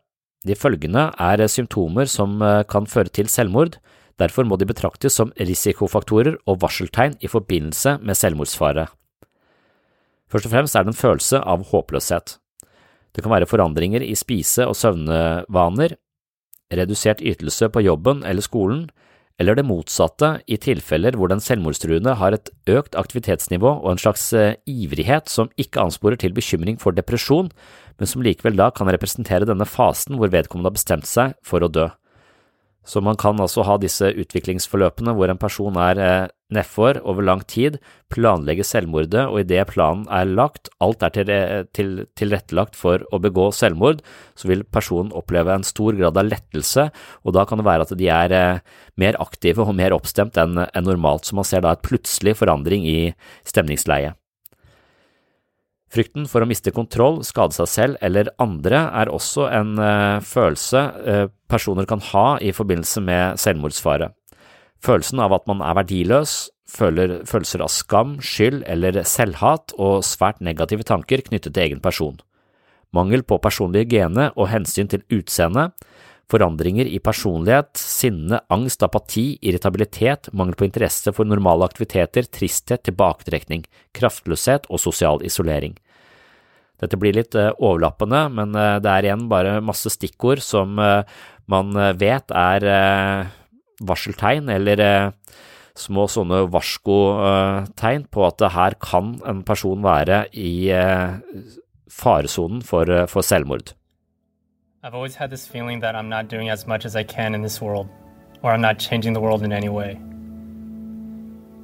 De 0.46 0.56
følgende 0.56 1.10
er 1.20 1.44
symptomer 1.50 2.08
som 2.10 2.38
eh, 2.46 2.64
kan 2.70 2.88
føre 2.88 3.12
til 3.12 3.28
selvmord, 3.32 3.80
derfor 4.22 4.48
må 4.48 4.56
de 4.58 4.68
betraktes 4.70 5.18
som 5.18 5.34
risikofaktorer 5.36 6.38
og 6.46 6.62
varseltegn 6.62 7.18
i 7.20 7.32
forbindelse 7.32 7.98
med 8.02 8.16
selvmordsfare. 8.16 8.88
Først 10.32 10.48
og 10.48 10.54
fremst 10.54 10.76
er 10.76 10.86
det 10.86 10.94
en 10.94 11.02
følelse 11.02 11.42
av 11.42 11.66
håpløshet. 11.72 12.38
Det 13.16 13.24
kan 13.24 13.32
være 13.32 13.50
forandringer 13.50 14.04
i 14.04 14.16
spise- 14.16 14.68
og 14.68 14.76
søvnevaner, 14.76 15.96
redusert 16.74 17.22
ytelse 17.22 17.70
på 17.70 17.84
jobben 17.86 18.24
eller 18.26 18.44
skolen, 18.44 18.88
eller 19.42 19.58
det 19.58 19.66
motsatte 19.68 20.30
i 20.48 20.58
tilfeller 20.62 21.18
hvor 21.20 21.32
den 21.32 21.42
selvmordstruende 21.44 22.14
har 22.22 22.36
et 22.36 22.52
økt 22.72 22.96
aktivitetsnivå 22.96 23.68
og 23.82 23.90
en 23.92 24.00
slags 24.00 24.30
eh, 24.34 24.56
ivrighet 24.70 25.28
som 25.32 25.52
ikke 25.60 25.84
ansporer 25.84 26.20
til 26.20 26.36
bekymring 26.36 26.80
for 26.80 26.96
depresjon, 26.96 27.52
men 28.00 28.10
som 28.10 28.24
likevel 28.24 28.56
da 28.60 28.70
kan 28.72 28.92
representere 28.92 29.48
denne 29.48 29.68
fasen 29.68 30.16
hvor 30.20 30.32
vedkommende 30.32 30.72
har 30.72 30.80
bestemt 30.80 31.10
seg 31.10 31.36
for 31.44 31.66
å 31.66 31.72
dø. 31.72 31.90
Så 32.86 33.02
man 33.02 33.18
kan 33.20 33.40
altså 33.42 33.66
ha 33.66 33.76
disse 33.82 34.14
utviklingsforløpene 34.14 35.16
hvor 35.18 35.32
en 35.32 35.42
person 35.42 35.80
er 35.84 36.00
eh, 36.00 36.32
nedfor 36.54 37.00
over 37.08 37.26
lang 37.26 37.42
tid, 37.50 37.80
planlegger 38.14 38.66
selvmordet, 38.68 39.24
og 39.28 39.40
idet 39.42 39.66
planen 39.72 40.06
er 40.14 40.30
lagt, 40.30 40.70
alt 40.84 41.04
er 41.06 41.16
til, 41.74 42.04
tilrettelagt 42.18 42.78
for 42.78 43.06
å 43.12 43.20
begå 43.22 43.50
selvmord, 43.56 44.04
så 44.38 44.52
vil 44.52 44.66
personen 44.68 45.14
oppleve 45.16 45.56
en 45.56 45.66
stor 45.66 45.98
grad 45.98 46.20
av 46.22 46.30
lettelse, 46.30 46.90
og 47.26 47.38
da 47.38 47.46
kan 47.50 47.62
det 47.62 47.68
være 47.68 47.88
at 47.88 47.96
de 47.98 48.12
er 48.12 48.36
eh, 48.36 48.76
mer 49.02 49.18
aktive 49.22 49.66
og 49.66 49.74
mer 49.78 49.96
oppstemt 49.96 50.38
enn, 50.42 50.62
enn 50.68 50.88
normalt, 50.88 51.26
så 51.26 51.38
man 51.40 51.48
ser 51.48 51.66
da 51.66 51.74
et 51.74 51.86
plutselig 51.86 52.38
forandring 52.42 52.86
i 52.86 53.00
stemningsleie. 53.48 54.14
Frykten 55.96 56.26
for 56.28 56.44
å 56.44 56.50
miste 56.50 56.74
kontroll, 56.76 57.22
skade 57.24 57.56
seg 57.56 57.70
selv 57.72 58.00
eller 58.04 58.34
andre 58.42 58.82
er 59.00 59.12
også 59.14 59.46
en 59.54 59.78
uh, 59.80 60.20
følelse 60.20 60.82
personer 61.48 61.88
kan 61.88 62.02
ha 62.12 62.26
i 62.44 62.52
forbindelse 62.56 63.04
med 63.06 63.40
selvmordsfare. 63.40 64.10
Følelsen 64.86 65.18
av 65.24 65.34
at 65.34 65.48
man 65.50 65.64
er 65.66 65.78
verdiløs, 65.80 66.34
føler 66.70 67.20
følelser 67.26 67.64
av 67.66 67.72
skam, 67.74 68.18
skyld 68.22 68.62
eller 68.70 69.00
selvhat 69.08 69.74
og 69.82 70.04
svært 70.06 70.44
negative 70.46 70.86
tanker 70.86 71.24
knyttet 71.26 71.56
til 71.56 71.64
egen 71.64 71.82
person. 71.82 72.20
Mangel 72.94 73.24
på 73.26 73.40
personlig 73.42 73.86
hygiene 73.86 74.30
og 74.36 74.52
hensyn 74.52 74.90
til 74.92 75.02
utseende, 75.14 75.72
forandringer 76.30 76.88
i 76.90 77.00
personlighet, 77.02 77.72
sinne, 77.78 78.40
angst, 78.54 78.84
apati, 78.86 79.40
irritabilitet, 79.46 80.30
mangel 80.34 80.58
på 80.60 80.68
interesse 80.68 81.14
for 81.14 81.28
normale 81.28 81.66
aktiviteter, 81.66 82.28
tristhet, 82.30 82.84
tilbaketrekning, 82.86 83.66
kraftløshet 83.98 84.70
og 84.70 84.82
sosial 84.82 85.26
isolering. 85.26 85.76
Dette 86.82 87.00
blir 87.00 87.16
litt 87.16 87.38
uh, 87.40 87.54
overlappende, 87.58 88.26
men 88.36 88.54
uh, 88.58 88.78
det 88.84 88.92
er 88.92 89.08
igjen 89.08 89.26
bare 89.32 89.62
masse 89.66 89.90
stikkord 89.94 90.44
som 90.44 90.78
uh, 90.82 91.02
man 91.50 91.78
vet 92.02 92.34
er 92.34 92.64
varseltegn, 93.82 94.50
eller 94.50 95.12
små 95.76 96.06
sånne 96.08 96.46
varskotegn 96.52 98.06
på 98.12 98.28
at 98.28 98.46
her 98.56 98.78
kan 98.80 99.18
en 99.28 99.44
person 99.44 99.84
være 99.84 100.26
i 100.32 100.72
faresonen 101.92 102.62
for, 102.64 103.08
for 103.12 103.22
selvmord. 103.22 103.74
I've 104.84 104.94
always 104.94 105.16
had 105.16 105.32
this 105.32 105.48
feeling 105.48 105.80
that 105.82 105.96
I'm 105.96 106.10
not 106.10 106.28
doing 106.30 106.50
as 106.50 106.68
much 106.68 106.86
as 106.86 106.96
I 106.96 107.04
can 107.04 107.34
in 107.34 107.42
this 107.42 107.60
world, 107.60 107.88
or 108.44 108.52
I'm 108.54 108.62
not 108.62 108.78
changing 108.78 109.14
the 109.14 109.20
world 109.20 109.42
in 109.42 109.52
any 109.52 109.68
way. 109.68 110.00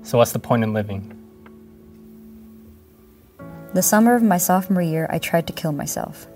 So, 0.01 0.17
what's 0.17 0.31
the 0.31 0.39
point 0.39 0.63
in 0.63 0.73
living? 0.73 1.15
The 3.75 3.83
summer 3.83 4.15
of 4.15 4.23
my 4.23 4.37
sophomore 4.37 4.81
year, 4.81 5.07
I 5.11 5.19
tried 5.19 5.45
to 5.47 5.53
kill 5.53 5.71
myself. 5.71 6.27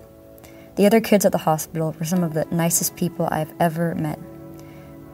The 0.76 0.86
other 0.86 1.00
kids 1.00 1.24
at 1.24 1.32
the 1.32 1.38
hospital 1.38 1.94
were 1.98 2.06
some 2.06 2.22
of 2.22 2.34
the 2.34 2.46
nicest 2.52 2.94
people 2.94 3.28
I've 3.32 3.52
ever 3.58 3.94
met. 3.96 4.20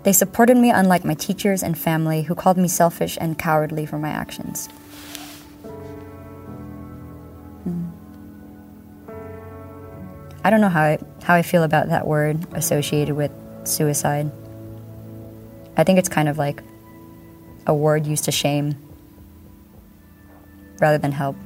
They 0.04 0.12
supported 0.12 0.56
me, 0.56 0.70
unlike 0.70 1.04
my 1.04 1.14
teachers 1.14 1.62
and 1.62 1.78
family, 1.78 2.22
who 2.22 2.34
called 2.34 2.56
me 2.56 2.66
selfish 2.66 3.16
and 3.20 3.38
cowardly 3.38 3.86
for 3.86 3.98
my 3.98 4.08
actions. 4.08 4.66
Hmm. 7.64 7.84
I 10.42 10.50
don't 10.50 10.60
know 10.60 10.68
how 10.68 10.82
I, 10.82 10.98
how 11.22 11.34
I 11.34 11.42
feel 11.42 11.62
about 11.62 11.88
that 11.88 12.06
word 12.06 12.44
associated 12.52 13.14
with 13.14 13.30
suicide. 13.64 14.30
I 15.76 15.84
think 15.84 16.00
it's 16.00 16.08
kind 16.08 16.28
of 16.28 16.36
like 16.36 16.62
a 17.66 17.74
word 17.74 18.06
used 18.06 18.24
to 18.24 18.32
shame 18.32 18.76
rather 20.80 20.98
than 20.98 21.12
help. 21.12 21.36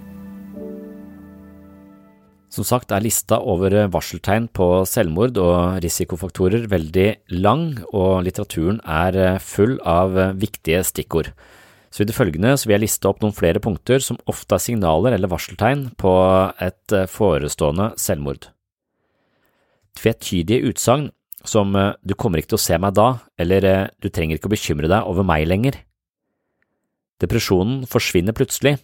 Som 2.57 2.65
sagt 2.65 2.95
er 2.95 3.05
lista 3.05 3.37
over 3.45 3.75
varseltegn 3.93 4.47
på 4.57 4.71
selvmord 4.89 5.37
og 5.43 5.77
risikofaktorer 5.85 6.65
veldig 6.73 7.09
lang, 7.37 7.67
og 7.93 8.25
litteraturen 8.25 8.81
er 8.81 9.37
full 9.45 9.77
av 9.85 10.17
viktige 10.41 10.81
stikkord. 10.89 11.35
Så 11.97 12.05
i 12.05 12.09
det 12.11 12.17
følgende 12.17 12.51
vil 12.67 12.75
jeg 12.75 12.83
liste 12.83 13.09
opp 13.09 13.23
noen 13.23 13.33
flere 13.33 13.61
punkter 13.63 14.03
som 14.05 14.19
ofte 14.29 14.59
er 14.59 14.61
signaler 14.61 15.15
eller 15.17 15.31
varseltegn 15.33 15.87
på 15.97 16.13
et 16.61 16.93
eh, 16.93 17.09
forestående 17.09 17.95
selvmord. 18.01 18.51
Tvetydige 19.97 20.69
utsagn 20.69 21.09
som 21.49 21.73
eh, 21.73 21.95
du 22.05 22.13
kommer 22.13 22.43
ikke 22.43 22.53
til 22.53 22.61
å 22.61 22.67
se 22.67 22.77
meg 22.83 22.99
da, 22.99 23.09
eller 23.41 23.69
eh, 23.71 23.87
du 23.97 24.11
trenger 24.11 24.37
ikke 24.37 24.51
å 24.51 24.53
bekymre 24.53 24.91
deg 24.93 25.09
over 25.09 25.25
meg 25.25 25.47
lenger. 25.49 25.81
Depresjonen 27.25 27.87
forsvinner 27.89 28.37
plutselig. 28.37 28.77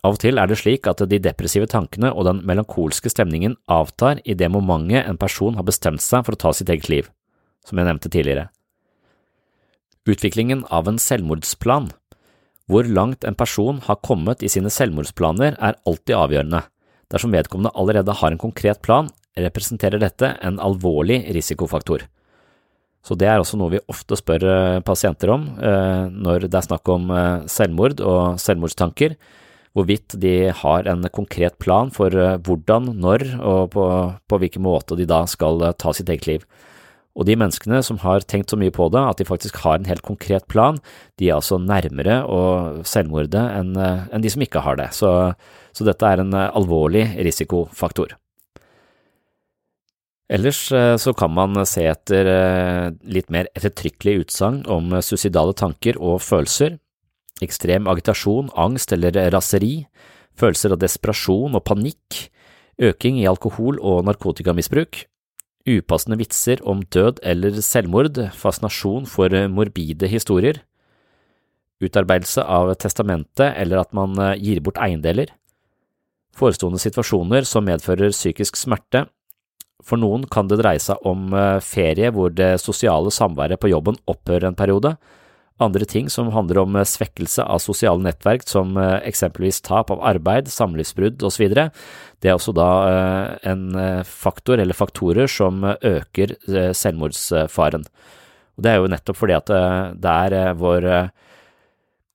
Av 0.00 0.16
og 0.16 0.20
til 0.22 0.40
er 0.40 0.48
det 0.48 0.56
slik 0.56 0.88
at 0.88 1.02
de 1.10 1.18
depressive 1.20 1.68
tankene 1.68 2.12
og 2.14 2.24
den 2.24 2.40
melankolske 2.48 3.12
stemningen 3.12 3.58
avtar 3.68 4.22
i 4.24 4.36
det 4.38 4.48
momentet 4.52 5.04
en 5.04 5.20
person 5.20 5.58
har 5.58 5.66
bestemt 5.68 6.00
seg 6.00 6.24
for 6.24 6.36
å 6.36 6.40
ta 6.40 6.52
sitt 6.56 6.72
eget 6.72 6.88
liv, 6.88 7.10
som 7.68 7.76
jeg 7.76 7.88
nevnte 7.88 8.12
tidligere. 8.12 8.48
Utviklingen 10.08 10.64
av 10.72 10.88
en 10.88 10.98
selvmordsplan 10.98 11.90
hvor 12.70 12.86
langt 12.86 13.26
en 13.26 13.34
person 13.34 13.80
har 13.84 13.98
kommet 14.06 14.44
i 14.46 14.48
sine 14.48 14.70
selvmordsplaner 14.70 15.56
er 15.58 15.78
alltid 15.90 16.14
avgjørende. 16.14 16.62
Dersom 17.10 17.34
vedkommende 17.34 17.74
allerede 17.74 18.14
har 18.14 18.30
en 18.30 18.40
konkret 18.40 18.78
plan, 18.86 19.10
representerer 19.34 19.98
dette 19.98 20.36
en 20.46 20.60
alvorlig 20.62 21.24
risikofaktor. 21.34 22.06
Så 23.02 23.16
det 23.18 23.26
er 23.30 23.40
også 23.40 23.58
noe 23.58 23.72
vi 23.74 23.82
ofte 23.90 24.18
spør 24.18 24.44
eh, 24.46 24.80
pasienter 24.86 25.32
om 25.32 25.46
eh, 25.56 26.06
når 26.12 26.46
det 26.46 26.58
er 26.58 26.66
snakk 26.66 26.90
om 26.92 27.10
eh, 27.10 27.46
selvmord 27.50 28.02
og 28.04 28.40
selvmordstanker, 28.42 29.16
hvorvidt 29.76 30.16
de 30.18 30.50
har 30.54 30.88
en 30.90 31.06
konkret 31.14 31.58
plan 31.62 31.92
for 31.94 32.10
hvordan, 32.10 32.90
når 32.98 33.26
og 33.38 33.70
på, 33.76 33.84
på 34.26 34.40
hvilken 34.42 34.64
måte 34.66 34.98
de 34.98 35.06
da 35.06 35.22
skal 35.30 35.62
ta 35.78 35.94
sitt 35.94 36.10
eget 36.10 36.26
liv. 36.26 36.48
Og 37.18 37.26
de 37.26 37.34
menneskene 37.36 37.80
som 37.82 37.98
har 38.04 38.22
tenkt 38.28 38.52
så 38.52 38.58
mye 38.58 38.72
på 38.74 38.86
det 38.94 39.02
at 39.02 39.18
de 39.18 39.26
faktisk 39.26 39.58
har 39.64 39.80
en 39.80 39.88
helt 39.88 40.04
konkret 40.06 40.46
plan, 40.50 40.78
de 41.18 41.28
er 41.28 41.36
altså 41.40 41.58
nærmere 41.58 42.22
å 42.22 42.40
selvmorde 42.86 43.42
enn 43.58 43.74
eh, 43.76 44.06
en 44.14 44.22
de 44.22 44.30
som 44.30 44.44
ikke 44.44 44.62
har 44.64 44.78
det. 44.78 44.90
Så, 44.96 45.10
så, 45.74 45.86
dette 45.86 46.06
er 46.06 46.22
en 46.22 46.36
eh, 46.36 46.50
alvorlig 46.56 47.08
risikofaktor. 47.18 48.14
Ellers 50.30 50.62
eh, 50.70 50.94
så 51.02 51.14
kan 51.18 51.34
man 51.34 51.58
se 51.66 51.88
etter 51.90 52.30
litt 53.02 53.32
mer 53.34 53.50
ettertrykkelige 53.58 54.28
utsagn 54.28 54.62
om 54.70 54.94
suicidale 55.02 55.56
tanker 55.58 55.98
og 55.98 56.22
følelser, 56.22 56.78
ekstrem 57.44 57.88
agitasjon, 57.90 58.50
angst 58.58 58.92
eller 58.96 59.16
raseri, 59.34 59.86
følelser 60.40 60.74
av 60.74 60.80
desperasjon 60.82 61.56
og 61.58 61.64
panikk, 61.66 62.26
øking 62.80 63.20
i 63.20 63.28
alkohol- 63.28 63.80
og 63.80 64.04
narkotikamisbruk, 64.08 65.04
upassende 65.68 66.18
vitser 66.20 66.62
om 66.68 66.80
død 66.82 67.20
eller 67.22 67.60
selvmord, 67.64 68.16
fascinasjon 68.32 69.06
for 69.10 69.34
morbide 69.52 70.08
historier, 70.08 70.62
utarbeidelse 71.80 72.44
av 72.44 72.72
testamentet 72.80 73.54
eller 73.56 73.80
at 73.80 73.94
man 73.96 74.16
eh, 74.20 74.36
gir 74.40 74.60
bort 74.64 74.80
eiendeler, 74.80 75.32
forestående 76.36 76.80
situasjoner 76.80 77.46
som 77.48 77.66
medfører 77.66 78.12
psykisk 78.14 78.58
smerte. 78.60 79.06
For 79.84 80.00
noen 80.00 80.26
kan 80.30 80.48
det 80.48 80.60
dreie 80.60 80.80
seg 80.82 81.00
om 81.08 81.32
eh, 81.32 81.60
ferie 81.64 82.12
hvor 82.14 82.32
det 82.32 82.58
sosiale 82.62 83.12
samværet 83.14 83.60
på 83.60 83.72
jobben 83.72 83.98
opphører 84.10 84.50
en 84.50 84.58
periode, 84.58 84.94
andre 85.60 85.86
ting 85.88 86.08
som 86.12 86.30
handler 86.34 86.62
om 86.62 86.76
eh, 86.76 86.86
svekkelse 86.88 87.44
av 87.44 87.62
sosiale 87.62 88.02
nettverk, 88.04 88.46
som 88.48 88.76
eh, 88.80 88.98
eksempelvis 89.08 89.60
tap 89.66 89.92
av 89.92 90.02
arbeid, 90.06 90.50
samlivsbrudd 90.52 91.22
osv., 91.26 91.48
det 92.20 92.28
er 92.28 92.36
også 92.36 92.52
da 92.56 92.68
eh, 92.88 93.50
en 93.52 94.02
faktor 94.04 94.60
eller 94.60 94.76
faktorer 94.76 95.30
som 95.30 95.64
øker 95.64 96.36
selvmordsfaren. 96.76 97.86
Og 98.56 98.64
Det 98.64 98.70
er 98.70 98.80
jo 98.80 98.90
nettopp 98.92 99.16
fordi 99.16 99.36
at 99.38 99.50
det 99.96 100.12
er 100.26 100.58
vår 100.60 100.84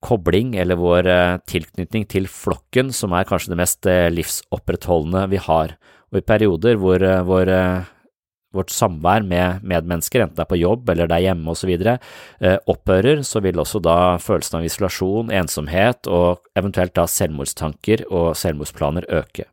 kobling 0.05 0.53
eller 0.61 0.77
vår 0.77 1.09
tilknytning 1.49 2.05
til 2.11 2.29
flokken 2.29 2.91
som 2.93 3.15
er 3.17 3.25
kanskje 3.25 3.55
det 3.55 3.57
mest 3.63 3.89
livsopprettholdende 4.13 5.25
vi 5.33 5.41
har. 5.41 5.73
Og 6.13 6.21
i 6.21 6.27
perioder 6.29 6.77
hvor 6.77 7.01
vår 7.25 7.49
vårt 8.55 8.73
samvær 8.73 9.25
med 9.27 9.63
medmennesker, 9.67 10.23
enten 10.23 10.37
det 10.37 10.45
er 10.45 10.51
på 10.51 10.59
jobb 10.61 10.89
eller 10.91 11.09
det 11.09 11.17
er 11.17 11.27
hjemme 11.29 11.53
osv., 11.53 11.73
eh, 11.75 12.57
opphører, 12.71 13.23
så 13.27 13.41
vil 13.43 13.61
også 13.61 13.81
da 13.83 13.97
følelsen 14.21 14.59
av 14.59 14.67
isolasjon, 14.67 15.33
ensomhet 15.33 16.09
og 16.11 16.45
eventuelt 16.57 16.95
da 16.97 17.07
selvmordstanker 17.09 18.07
og 18.09 18.33
selvmordsplaner 18.39 19.07
øke. 19.21 19.49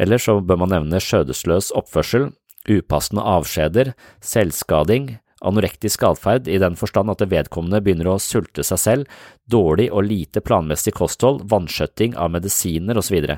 Eller 0.00 0.22
så 0.22 0.38
bør 0.40 0.62
man 0.62 0.72
nevne 0.72 1.02
skjødesløs 1.02 1.72
oppførsel, 1.76 2.30
upassende 2.70 3.24
avskjeder, 3.26 3.92
selvskading, 4.24 5.18
anorektisk 5.40 6.04
atferd 6.04 6.48
i 6.48 6.58
den 6.60 6.76
forstand 6.76 7.12
at 7.12 7.22
det 7.22 7.30
vedkommende 7.32 7.80
begynner 7.84 8.12
å 8.12 8.20
sulte 8.20 8.64
seg 8.66 8.80
selv, 8.80 9.20
dårlig 9.50 9.88
og 9.90 10.06
lite 10.08 10.42
planmessig 10.44 10.94
kosthold, 10.96 11.46
vanskjøtting 11.50 12.16
av 12.20 12.32
medisiner 12.34 13.00
osv. 13.00 13.36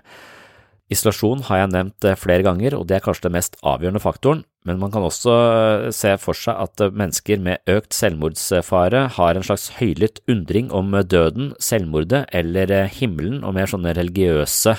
Isolasjon 0.92 1.44
har 1.48 1.62
jeg 1.62 1.70
nevnt 1.72 2.06
eh, 2.06 2.18
flere 2.18 2.44
ganger, 2.44 2.76
og 2.76 2.88
det 2.88 2.98
er 2.98 3.04
kanskje 3.04 3.28
den 3.28 3.36
mest 3.36 3.56
avgjørende 3.64 4.02
faktoren, 4.02 4.42
men 4.66 4.80
man 4.80 4.92
kan 4.92 5.04
også 5.06 5.36
eh, 5.36 5.86
se 5.94 6.12
for 6.20 6.36
seg 6.36 6.58
at 6.66 6.82
eh, 6.82 6.92
mennesker 6.92 7.40
med 7.42 7.62
økt 7.70 7.96
selvmordsfare 7.96 9.06
har 9.16 9.38
en 9.38 9.46
slags 9.46 9.70
høylytt 9.78 10.20
undring 10.30 10.68
om 10.74 10.92
døden, 11.06 11.54
selvmordet 11.62 12.26
eller 12.36 12.74
himmelen 12.92 13.40
og 13.46 13.56
mer 13.56 13.70
sånne 13.70 13.94
religiøse 13.96 14.76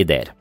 ideer. 0.00 0.34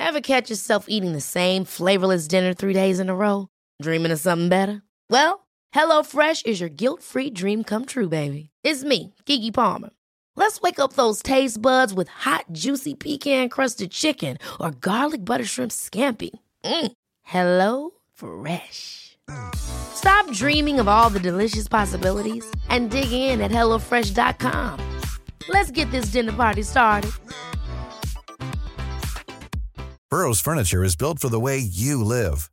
Ever 0.00 0.20
catch 0.20 0.50
yourself 0.50 0.86
eating 0.88 1.12
the 1.12 1.20
same 1.20 1.64
flavorless 1.64 2.26
dinner 2.26 2.54
three 2.54 2.72
days 2.72 2.98
in 2.98 3.10
a 3.10 3.14
row? 3.14 3.48
Dreaming 3.82 4.12
of 4.12 4.18
something 4.18 4.48
better? 4.48 4.82
Well, 5.10 5.46
HelloFresh 5.74 6.46
is 6.46 6.60
your 6.60 6.70
guilt-free 6.70 7.30
dream 7.30 7.64
come 7.64 7.84
true, 7.84 8.08
baby. 8.08 8.50
It's 8.64 8.82
me, 8.82 9.14
Kiki 9.26 9.50
Palmer. 9.50 9.90
Let's 10.36 10.60
wake 10.60 10.78
up 10.78 10.94
those 10.94 11.22
taste 11.22 11.60
buds 11.60 11.92
with 11.94 12.08
hot, 12.08 12.46
juicy 12.52 12.94
pecan 12.94 13.48
crusted 13.48 13.90
chicken 13.90 14.38
or 14.60 14.70
garlic 14.70 15.24
butter 15.24 15.44
shrimp 15.44 15.70
scampi. 15.70 16.30
Mm. 16.64 16.92
Hello 17.22 17.90
Fresh. 18.14 19.18
Stop 19.54 20.30
dreaming 20.32 20.80
of 20.80 20.88
all 20.88 21.10
the 21.10 21.20
delicious 21.20 21.68
possibilities 21.68 22.44
and 22.68 22.90
dig 22.90 23.12
in 23.12 23.40
at 23.40 23.50
HelloFresh.com. 23.50 25.00
Let's 25.48 25.70
get 25.70 25.90
this 25.90 26.06
dinner 26.06 26.32
party 26.32 26.62
started. 26.62 27.12
Burrow's 30.10 30.40
Furniture 30.40 30.82
is 30.82 30.96
built 30.96 31.20
for 31.20 31.28
the 31.28 31.38
way 31.38 31.58
you 31.58 32.02
live. 32.04 32.50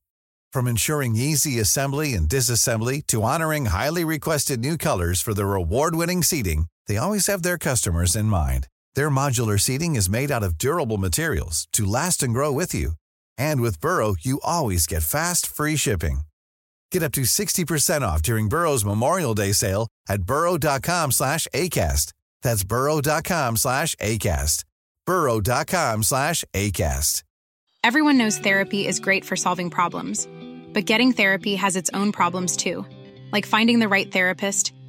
From 0.53 0.67
ensuring 0.67 1.15
easy 1.15 1.59
assembly 1.59 2.13
and 2.13 2.29
disassembly 2.29 3.05
to 3.07 3.23
honoring 3.23 3.65
highly 3.65 4.05
requested 4.05 4.59
new 4.59 4.77
colors 4.77 5.21
for 5.21 5.33
their 5.33 5.55
award 5.55 5.95
winning 5.95 6.21
seating, 6.21 6.67
they 6.87 6.97
always 6.97 7.25
have 7.27 7.41
their 7.41 7.57
customers 7.57 8.15
in 8.15 8.25
mind. 8.25 8.67
Their 8.93 9.09
modular 9.09 9.59
seating 9.59 9.95
is 9.95 10.09
made 10.09 10.31
out 10.31 10.43
of 10.43 10.57
durable 10.57 10.97
materials 10.97 11.67
to 11.73 11.85
last 11.85 12.21
and 12.21 12.33
grow 12.33 12.51
with 12.51 12.75
you. 12.75 12.91
And 13.37 13.61
with 13.61 13.81
Burrow, 13.81 14.15
you 14.19 14.39
always 14.43 14.85
get 14.85 15.03
fast, 15.03 15.47
free 15.47 15.75
shipping. 15.75 16.21
Get 16.91 17.03
up 17.03 17.11
to 17.13 17.21
60% 17.21 18.01
off 18.01 18.21
during 18.21 18.49
Burrow's 18.49 18.85
Memorial 18.85 19.33
Day 19.33 19.51
sale 19.51 19.87
at 20.07 20.23
burrow.com 20.23 21.11
slash 21.11 21.47
ACAST. 21.53 22.13
That's 22.41 22.63
burrow.com 22.63 23.57
slash 23.57 23.95
ACAST. 23.95 24.63
burrow.com 25.05 26.03
slash 26.03 26.43
ACAST. 26.53 27.23
Everyone 27.83 28.17
knows 28.17 28.37
therapy 28.37 28.85
is 28.85 28.99
great 28.99 29.23
for 29.23 29.35
solving 29.35 29.69
problems. 29.69 30.27
But 30.73 30.85
getting 30.85 31.13
therapy 31.13 31.55
has 31.55 31.75
its 31.75 31.89
own 31.93 32.11
problems 32.11 32.57
too, 32.57 32.85
like 33.31 33.45
finding 33.45 33.79
the 33.79 33.87
right 33.87 34.11
therapist, 34.11 34.73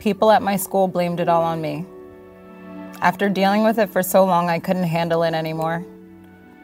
People 0.00 0.30
at 0.30 0.42
my 0.42 0.56
school 0.56 0.88
blamed 0.88 1.20
it 1.20 1.28
all 1.28 1.42
on 1.42 1.60
me. 1.60 1.84
After 3.02 3.28
dealing 3.28 3.64
with 3.64 3.78
it 3.78 3.90
for 3.90 4.02
so 4.02 4.24
long, 4.24 4.48
I 4.48 4.58
couldn't 4.58 4.84
handle 4.84 5.22
it 5.22 5.34
anymore. 5.34 5.84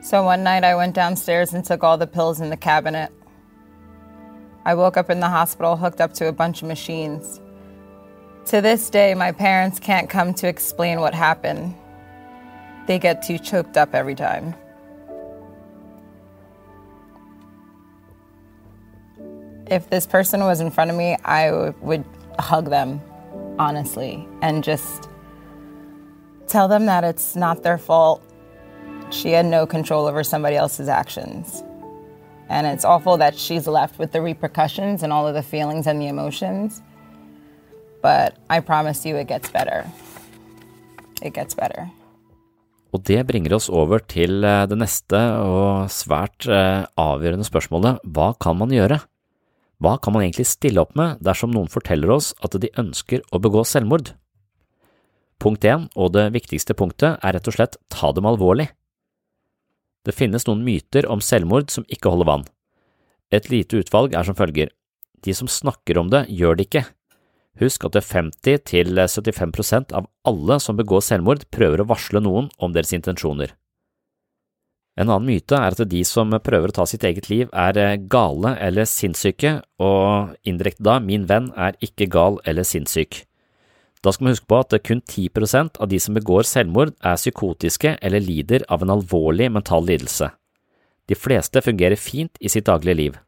So 0.01 0.25
one 0.25 0.43
night 0.43 0.65
I 0.65 0.75
went 0.75 0.95
downstairs 0.95 1.53
and 1.53 1.65
took 1.65 1.85
all 1.85 1.99
the 1.99 2.07
pills 2.07 2.41
in 2.41 2.49
the 2.49 2.57
cabinet. 2.57 3.13
I 4.65 4.75
woke 4.75 4.97
up 4.97 5.11
in 5.11 5.21
the 5.21 5.29
hospital 5.29 5.77
hooked 5.77 6.01
up 6.01 6.15
to 6.15 6.29
a 6.29 6.33
bunch 6.33 6.63
of 6.63 6.69
machines. 6.69 7.41
To 8.47 8.61
this 8.63 8.89
day, 8.89 9.15
my 9.15 9.33
parents 9.33 9.79
can't 9.79 10.09
come 10.09 10.33
to 10.35 10.49
explain 10.49 11.01
what 11.01 11.15
happened. 11.15 11.75
They 12.87 12.99
get 12.99 13.23
too 13.23 13.39
choked 13.39 13.77
up 13.77 13.95
every 13.95 14.15
time. 14.15 14.55
If 19.67 19.91
this 19.91 20.07
person 20.07 20.41
was 20.41 20.61
in 20.61 20.71
front 20.71 20.91
of 20.91 20.97
me, 20.97 21.17
I 21.25 21.73
would 21.81 22.05
hug 22.39 22.71
them, 22.71 23.03
honestly, 23.59 24.27
and 24.43 24.63
just 24.65 25.09
tell 26.47 26.69
them 26.69 26.87
that 26.87 27.05
it's 27.05 27.37
not 27.37 27.63
their 27.63 27.79
fault. 27.79 28.23
She 29.11 29.31
had 29.33 29.47
no 29.47 29.67
control 29.67 30.07
over 30.07 30.25
somebody 30.25 30.57
else's 30.57 30.89
actions. 30.89 31.63
And 32.49 32.67
it's 32.67 32.85
awful 32.85 33.17
that 33.19 33.37
she's 33.37 33.67
left 33.67 33.99
with 33.99 34.13
the 34.13 34.23
repercussions 34.23 35.03
and 35.03 35.13
all 35.13 35.27
of 35.27 35.35
the 35.35 35.43
feelings 35.43 35.87
and 35.87 36.01
the 36.01 36.07
emotions. 36.07 36.81
But 38.03 38.37
I 38.49 38.61
promise 38.61 39.05
you, 39.05 39.17
it 39.17 39.27
gets 39.27 39.51
better. 39.51 39.85
It 41.23 41.35
gets 41.35 41.55
better. 41.55 41.91
Og 42.95 43.03
det 43.05 43.27
bringer 43.29 43.57
oss 43.59 43.67
over 43.69 44.01
til 44.09 44.45
eh, 44.47 44.65
det 44.71 44.79
neste 44.79 45.19
og 45.43 45.91
svært 45.93 46.47
eh, 46.49 46.87
avgjørende 46.97 47.45
spørsmålet 47.45 48.01
hva 48.15 48.31
kan 48.41 48.57
man 48.57 48.73
gjøre? 48.73 49.01
Hva 49.83 49.99
kan 50.01 50.15
man 50.15 50.25
egentlig 50.25 50.47
stille 50.49 50.81
opp 50.81 50.95
med 50.97 51.21
dersom 51.25 51.53
noen 51.53 51.69
forteller 51.73 52.11
oss 52.15 52.33
at 52.45 52.57
de 52.61 52.73
ønsker 52.81 53.25
å 53.31 53.41
begå 53.43 53.65
selvmord? 53.69 54.15
Punkt 55.43 55.67
én, 55.69 55.85
og 55.93 56.15
det 56.17 56.31
viktigste 56.33 56.75
punktet, 56.77 57.19
er 57.21 57.37
rett 57.37 57.49
og 57.49 57.57
slett 57.59 57.77
ta 57.93 58.13
dem 58.17 58.29
alvorlig. 58.29 58.71
Det 60.07 60.15
finnes 60.17 60.47
noen 60.49 60.65
myter 60.65 61.09
om 61.13 61.21
selvmord 61.21 61.69
som 61.75 61.85
ikke 61.93 62.13
holder 62.13 62.31
vann. 62.31 62.47
Et 63.35 63.51
lite 63.51 63.83
utvalg 63.83 64.15
er 64.17 64.25
som 64.25 64.39
følger. 64.39 64.71
De 65.27 65.35
som 65.35 65.51
snakker 65.51 65.99
om 65.99 66.09
det, 66.13 66.25
gjør 66.31 66.57
det 66.57 66.69
ikke. 66.69 66.85
Husk 67.61 67.85
at 67.89 67.99
50–75% 67.99 69.93
av 69.97 70.09
alle 70.29 70.59
som 70.63 70.77
begår 70.79 71.05
selvmord, 71.05 71.45
prøver 71.53 71.83
å 71.83 71.89
varsle 71.91 72.23
noen 72.23 72.49
om 72.63 72.73
deres 72.73 72.95
intensjoner. 72.97 73.53
En 74.97 75.11
annen 75.11 75.29
myte 75.29 75.57
er 75.61 75.75
at 75.75 75.89
de 75.91 76.01
som 76.09 76.33
prøver 76.41 76.73
å 76.73 76.77
ta 76.79 76.87
sitt 76.89 77.05
eget 77.05 77.29
liv, 77.29 77.51
er 77.53 77.77
eh, 77.77 77.99
gale 78.09 78.55
eller 78.65 78.89
sinnssyke, 78.89 79.59
og 79.77 80.33
indirekte 80.49 80.87
da, 80.89 80.97
min 81.05 81.27
venn 81.29 81.51
er 81.53 81.77
ikke 81.85 82.09
gal 82.13 82.41
eller 82.49 82.65
sinnssyk. 82.65 83.27
Da 84.01 84.13
skal 84.13 84.27
man 84.27 84.37
huske 84.37 84.49
på 84.49 84.61
at 84.63 84.73
kun 84.87 85.03
10% 85.03 85.81
av 85.83 85.91
de 85.91 86.01
som 86.01 86.17
begår 86.17 86.49
selvmord, 86.49 86.95
er 87.05 87.21
psykotiske 87.21 87.97
eller 88.01 88.25
lider 88.25 88.65
av 88.73 88.85
en 88.85 88.95
alvorlig 88.97 89.51
mental 89.53 89.85
lidelse. 89.89 90.31
De 91.07 91.19
fleste 91.19 91.61
fungerer 91.63 92.01
fint 92.01 92.41
i 92.41 92.49
sitt 92.49 92.67
daglige 92.71 92.97
liv. 92.97 93.21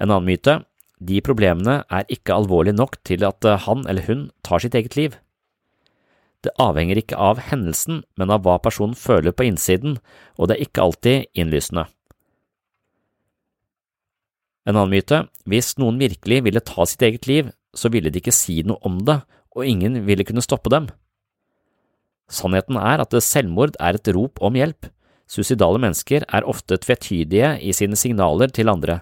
En 0.00 0.10
annen 0.10 0.26
myte, 0.26 0.58
de 1.00 1.20
problemene 1.24 1.82
er 1.88 2.08
ikke 2.12 2.34
alvorlige 2.34 2.76
nok 2.76 2.98
til 3.06 3.22
at 3.28 3.46
han 3.66 3.86
eller 3.88 4.08
hun 4.08 4.30
tar 4.44 4.64
sitt 4.64 4.74
eget 4.74 4.98
liv. 4.98 5.14
Det 6.40 6.52
avhenger 6.62 7.00
ikke 7.00 7.18
av 7.20 7.40
hendelsen, 7.50 8.02
men 8.16 8.32
av 8.32 8.44
hva 8.46 8.56
personen 8.62 8.96
føler 8.96 9.34
på 9.36 9.44
innsiden, 9.50 9.98
og 10.40 10.48
det 10.48 10.56
er 10.56 10.64
ikke 10.64 10.84
alltid 10.86 11.28
innlysende. 11.36 11.84
En 14.68 14.76
annen 14.76 14.92
myte, 14.92 15.24
hvis 15.48 15.74
noen 15.80 16.00
virkelig 16.00 16.40
ville 16.46 16.62
ta 16.64 16.86
sitt 16.88 17.02
eget 17.04 17.28
liv, 17.28 17.50
så 17.76 17.90
ville 17.92 18.12
de 18.12 18.20
ikke 18.20 18.34
si 18.34 18.60
noe 18.66 18.80
om 18.86 18.98
det, 19.04 19.20
og 19.56 19.66
ingen 19.66 20.02
ville 20.06 20.24
kunne 20.26 20.44
stoppe 20.44 20.72
dem. 20.72 20.88
Sannheten 22.30 22.78
er 22.78 23.02
at 23.02 23.14
selvmord 23.26 23.74
er 23.82 23.98
et 23.98 24.10
rop 24.14 24.40
om 24.44 24.56
hjelp. 24.56 24.88
Suicidale 25.30 25.80
mennesker 25.82 26.24
er 26.26 26.46
ofte 26.48 26.78
tvetydige 26.78 27.56
i 27.62 27.74
sine 27.74 27.98
signaler 27.98 28.52
til 28.54 28.70
andre. 28.70 29.00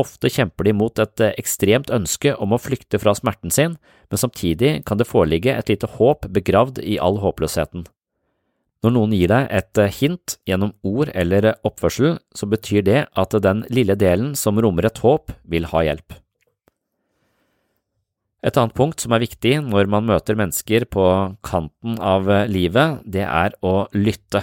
Ofte 0.00 0.30
kjemper 0.32 0.64
de 0.64 0.72
mot 0.72 1.00
et 1.02 1.22
ekstremt 1.26 1.90
ønske 1.92 2.32
om 2.40 2.54
å 2.54 2.60
flykte 2.60 3.00
fra 3.02 3.12
smerten 3.16 3.52
sin, 3.52 3.74
men 4.08 4.20
samtidig 4.20 4.78
kan 4.88 5.00
det 5.00 5.08
foreligge 5.08 5.52
et 5.52 5.68
lite 5.68 5.90
håp 5.98 6.30
begravd 6.32 6.80
i 6.80 6.96
all 6.96 7.20
håpløsheten. 7.20 7.84
Når 8.82 8.94
noen 8.96 9.12
gir 9.14 9.30
deg 9.30 9.52
et 9.54 9.78
hint 10.00 10.38
gjennom 10.48 10.72
ord 10.82 11.12
eller 11.14 11.52
oppførsel, 11.62 12.16
så 12.34 12.48
betyr 12.50 12.82
det 12.88 13.04
at 13.12 13.36
den 13.44 13.62
lille 13.70 13.94
delen 14.00 14.32
som 14.34 14.58
rommer 14.58 14.88
et 14.88 14.98
håp, 15.04 15.30
vil 15.44 15.68
ha 15.70 15.84
hjelp. 15.86 16.16
Et 18.42 18.56
annet 18.58 18.74
punkt 18.74 19.04
som 19.04 19.12
er 19.14 19.22
viktig 19.22 19.60
når 19.68 19.86
man 19.92 20.08
møter 20.08 20.34
mennesker 20.40 20.88
på 20.90 21.04
kanten 21.46 22.00
av 22.02 22.26
livet, 22.50 23.04
det 23.06 23.22
er 23.28 23.54
å 23.62 23.84
lytte. 23.94 24.42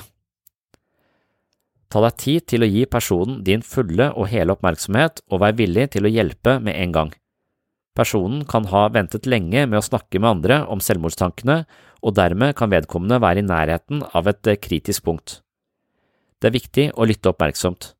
Ta 1.89 2.03
deg 2.05 2.17
tid 2.21 2.45
til 2.51 2.63
å 2.63 2.69
gi 2.69 2.85
personen 2.85 3.39
din 3.45 3.63
fulle 3.65 4.11
og 4.13 4.29
hele 4.29 4.53
oppmerksomhet, 4.53 5.23
og 5.33 5.41
vær 5.41 5.57
villig 5.57 5.87
til 5.95 6.05
å 6.05 6.13
hjelpe 6.13 6.59
med 6.61 6.77
en 6.77 6.93
gang. 6.93 7.11
Personen 7.97 8.45
kan 8.47 8.67
ha 8.69 8.85
ventet 8.93 9.25
lenge 9.25 9.65
med 9.65 9.79
å 9.79 9.83
snakke 9.83 10.21
med 10.21 10.29
andre 10.29 10.61
om 10.69 10.79
selvmordstankene, 10.79 11.63
og 12.05 12.15
dermed 12.15 12.53
kan 12.55 12.71
vedkommende 12.71 13.19
være 13.19 13.41
i 13.41 13.47
nærheten 13.47 14.05
av 14.15 14.29
et 14.29 14.53
kritisk 14.61 15.03
punkt. 15.09 15.41
Det 16.39 16.47
er 16.47 16.55
viktig 16.55 16.85
å 16.95 17.07
lytte 17.09 17.33
oppmerksomt. 17.33 17.93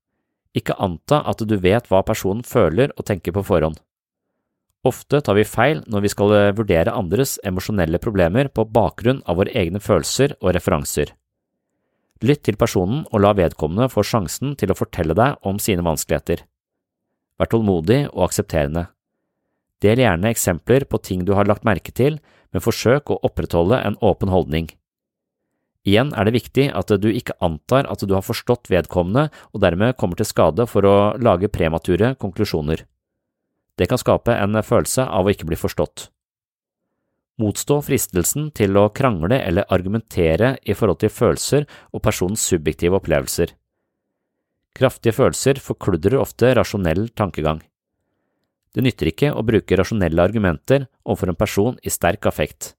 Ikke 0.55 0.77
anta 0.79 1.19
at 1.27 1.41
du 1.43 1.57
vet 1.59 1.89
hva 1.89 2.05
personen 2.05 2.45
føler 2.47 2.93
og 2.95 3.05
tenker 3.09 3.35
på 3.35 3.43
forhånd. 3.45 3.81
Ofte 4.87 5.19
tar 5.19 5.35
vi 5.35 5.43
feil 5.43 5.81
når 5.91 6.05
vi 6.05 6.11
skal 6.13 6.35
vurdere 6.55 6.93
andres 6.95 7.35
emosjonelle 7.43 7.99
problemer 7.99 8.47
på 8.47 8.63
bakgrunn 8.63 9.19
av 9.27 9.41
våre 9.41 9.51
egne 9.51 9.81
følelser 9.83 10.37
og 10.39 10.53
referanser. 10.55 11.11
Lytt 12.19 12.43
til 12.43 12.57
personen 12.59 13.05
og 13.13 13.21
la 13.23 13.31
vedkommende 13.37 13.87
få 13.91 14.03
sjansen 14.03 14.55
til 14.59 14.73
å 14.73 14.77
fortelle 14.77 15.15
deg 15.15 15.39
om 15.47 15.59
sine 15.63 15.85
vanskeligheter. 15.85 16.43
Vær 17.39 17.47
tålmodig 17.51 18.01
og 18.09 18.25
aksepterende. 18.27 18.89
Del 19.79 20.01
gjerne 20.03 20.33
eksempler 20.33 20.83
på 20.83 20.99
ting 20.99 21.23
du 21.23 21.31
har 21.37 21.47
lagt 21.47 21.63
merke 21.63 21.93
til, 21.95 22.19
men 22.51 22.65
forsøk 22.65 23.13
å 23.13 23.21
opprettholde 23.23 23.79
en 23.79 23.95
åpen 24.03 24.31
holdning. 24.33 24.67
Igjen 25.87 26.11
er 26.11 26.27
det 26.27 26.35
viktig 26.35 26.67
at 26.75 26.91
du 26.99 27.07
ikke 27.07 27.37
antar 27.39 27.87
at 27.87 28.03
du 28.03 28.11
har 28.11 28.25
forstått 28.25 28.67
vedkommende 28.67 29.29
og 29.53 29.63
dermed 29.63 29.95
kommer 29.95 30.19
til 30.19 30.27
skade 30.27 30.67
for 30.67 30.83
å 30.83 30.97
lage 31.15 31.47
premature 31.47 32.17
konklusjoner. 32.19 32.83
Det 33.79 33.87
kan 33.87 34.01
skape 34.01 34.35
en 34.35 34.59
følelse 34.59 35.07
av 35.07 35.23
å 35.23 35.31
ikke 35.31 35.47
bli 35.47 35.55
forstått. 35.55 36.09
Motstå 37.39 37.77
fristelsen 37.87 38.49
til 38.55 38.75
å 38.75 38.89
krangle 38.91 39.37
eller 39.39 39.67
argumentere 39.71 40.57
i 40.67 40.75
forhold 40.75 40.99
til 40.99 41.13
følelser 41.13 41.67
og 41.93 42.03
personens 42.03 42.43
subjektive 42.43 42.99
opplevelser. 42.99 43.53
Kraftige 44.75 45.15
følelser 45.15 45.61
forkludrer 45.63 46.19
ofte 46.19 46.51
rasjonell 46.57 47.07
tankegang. 47.15 47.61
Det 48.75 48.83
nytter 48.85 49.09
ikke 49.09 49.31
å 49.33 49.43
bruke 49.45 49.77
rasjonelle 49.79 50.23
argumenter 50.23 50.85
overfor 51.05 51.31
en 51.31 51.39
person 51.39 51.79
i 51.81 51.93
sterk 51.93 52.27
affekt. 52.29 52.73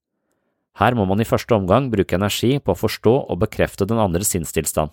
Her 0.79 0.95
må 0.95 1.07
man 1.09 1.21
i 1.21 1.29
første 1.29 1.57
omgang 1.57 1.89
bruke 1.93 2.15
energi 2.17 2.59
på 2.63 2.73
å 2.73 2.79
forstå 2.79 3.15
og 3.33 3.41
bekrefte 3.43 3.89
den 3.89 3.99
andres 4.01 4.31
sinnstilstand. 4.33 4.93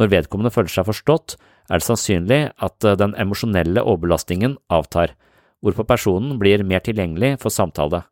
Når 0.00 0.10
vedkommende 0.10 0.50
føler 0.50 0.72
seg 0.72 0.88
forstått, 0.88 1.36
er 1.70 1.80
det 1.80 1.86
sannsynlig 1.86 2.40
at 2.64 2.88
den 2.98 3.14
emosjonelle 3.20 3.84
overbelastningen 3.84 4.56
avtar, 4.72 5.14
hvorpå 5.62 5.86
personen 5.86 6.40
blir 6.40 6.64
mer 6.66 6.82
tilgjengelig 6.84 7.36
for 7.44 7.54
samtale. 7.54 8.02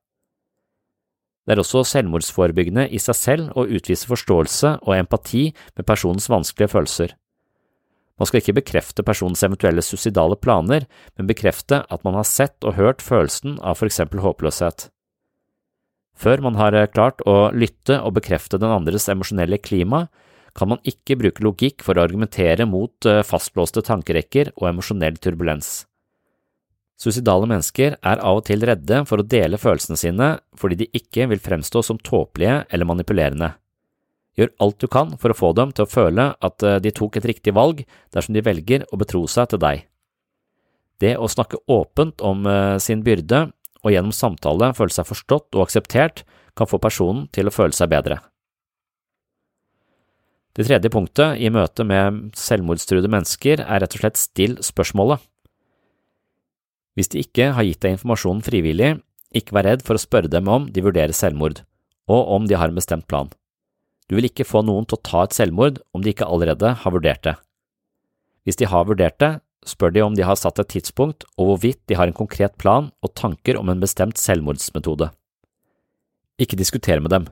Det 1.42 1.56
er 1.56 1.62
også 1.62 1.82
selvmordsforebyggende 1.90 2.86
i 2.94 3.00
seg 3.02 3.18
selv 3.18 3.56
å 3.58 3.66
utvise 3.66 4.06
forståelse 4.06 4.76
og 4.84 4.94
empati 4.94 5.48
med 5.76 5.86
personens 5.88 6.28
vanskelige 6.30 6.70
følelser. 6.76 7.16
Man 8.20 8.28
skal 8.28 8.42
ikke 8.42 8.58
bekrefte 8.60 9.02
personens 9.02 9.42
eventuelle 9.42 9.82
suicidale 9.82 10.36
planer, 10.38 10.86
men 11.18 11.26
bekrefte 11.26 11.80
at 11.82 12.04
man 12.06 12.14
har 12.14 12.28
sett 12.28 12.62
og 12.62 12.76
hørt 12.78 13.02
følelsen 13.02 13.56
av 13.58 13.80
for 13.80 13.90
eksempel 13.90 14.22
håpløshet. 14.22 14.90
Før 16.14 16.44
man 16.44 16.58
har 16.60 16.76
klart 16.92 17.24
å 17.26 17.50
lytte 17.50 17.96
og 18.04 18.14
bekrefte 18.20 18.60
den 18.62 18.70
andres 18.70 19.08
emosjonelle 19.10 19.58
klima, 19.58 20.06
kan 20.54 20.68
man 20.70 20.82
ikke 20.86 21.16
bruke 21.18 21.42
logikk 21.42 21.82
for 21.82 21.96
å 21.96 22.04
argumentere 22.04 22.68
mot 22.68 23.08
fastlåste 23.26 23.82
tankerekker 23.82 24.52
og 24.54 24.68
emosjonell 24.68 25.16
turbulens. 25.16 25.80
Suicidale 27.02 27.48
mennesker 27.50 27.96
er 27.98 28.20
av 28.22 28.38
og 28.38 28.44
til 28.46 28.62
redde 28.62 29.00
for 29.08 29.18
å 29.18 29.26
dele 29.26 29.58
følelsene 29.58 29.98
sine 29.98 30.28
fordi 30.58 30.84
de 30.84 30.90
ikke 30.94 31.26
vil 31.32 31.42
fremstå 31.42 31.82
som 31.82 31.98
tåpelige 31.98 32.60
eller 32.70 32.86
manipulerende. 32.86 33.48
Gjør 34.38 34.52
alt 34.64 34.78
du 34.80 34.86
kan 34.88 35.16
for 35.20 35.34
å 35.34 35.36
få 35.36 35.50
dem 35.58 35.72
til 35.74 35.84
å 35.84 35.90
føle 35.90 36.28
at 36.38 36.64
de 36.84 36.92
tok 36.94 37.18
et 37.18 37.26
riktig 37.28 37.56
valg 37.56 37.82
dersom 38.14 38.36
de 38.36 38.44
velger 38.46 38.86
å 38.92 39.00
betro 39.00 39.24
seg 39.28 39.50
til 39.50 39.60
deg. 39.64 39.82
Det 41.02 41.16
å 41.18 41.28
snakke 41.28 41.60
åpent 41.66 42.22
om 42.22 42.46
sin 42.80 43.02
byrde 43.04 43.48
og 43.82 43.90
gjennom 43.90 44.14
samtale 44.14 44.70
føle 44.78 44.94
seg 44.94 45.08
forstått 45.10 45.58
og 45.58 45.66
akseptert 45.66 46.22
kan 46.56 46.70
få 46.70 46.78
personen 46.80 47.26
til 47.34 47.50
å 47.50 47.54
føle 47.54 47.74
seg 47.76 47.90
bedre. 47.90 48.20
Det 50.52 50.68
tredje 50.68 50.92
punktet 50.92 51.40
i 51.40 51.50
møte 51.50 51.84
med 51.88 52.30
selvmordstruede 52.36 53.10
mennesker 53.10 53.64
er 53.64 53.82
rett 53.82 53.94
og 53.96 54.04
slett 54.04 54.20
still 54.20 54.58
spørsmålet. 54.62 55.18
Hvis 56.96 57.12
de 57.12 57.22
ikke 57.24 57.52
har 57.56 57.64
gitt 57.64 57.80
deg 57.84 57.96
informasjonen 57.96 58.42
frivillig, 58.44 58.96
ikke 59.32 59.56
vær 59.56 59.68
redd 59.70 59.84
for 59.86 59.96
å 59.96 60.02
spørre 60.02 60.28
dem 60.32 60.50
om 60.52 60.66
de 60.68 60.84
vurderer 60.84 61.14
selvmord, 61.16 61.62
og 62.10 62.34
om 62.36 62.48
de 62.48 62.58
har 62.58 62.68
en 62.68 62.76
bestemt 62.76 63.08
plan. 63.08 63.30
Du 64.10 64.18
vil 64.18 64.28
ikke 64.28 64.44
få 64.44 64.60
noen 64.66 64.84
til 64.84 64.98
å 64.98 65.04
ta 65.08 65.22
et 65.24 65.36
selvmord 65.36 65.80
om 65.96 66.04
de 66.04 66.12
ikke 66.12 66.28
allerede 66.28 66.74
har 66.82 66.92
vurdert 66.92 67.24
det. 67.24 67.38
Hvis 68.44 68.58
de 68.60 68.68
har 68.68 68.84
vurdert 68.84 69.16
det, 69.22 69.32
spør 69.64 69.94
de 69.94 70.02
om 70.04 70.14
de 70.18 70.26
har 70.26 70.36
satt 70.36 70.58
et 70.60 70.68
tidspunkt 70.74 71.24
og 71.38 71.48
hvorvidt 71.48 71.80
de 71.88 71.96
har 71.96 72.10
en 72.10 72.16
konkret 72.16 72.58
plan 72.60 72.90
og 73.00 73.14
tanker 73.16 73.56
om 73.56 73.70
en 73.72 73.80
bestemt 73.80 74.20
selvmordsmetode. 74.20 75.08
Ikke 76.42 76.58
diskuter 76.58 77.00
med 77.00 77.14
dem. 77.14 77.28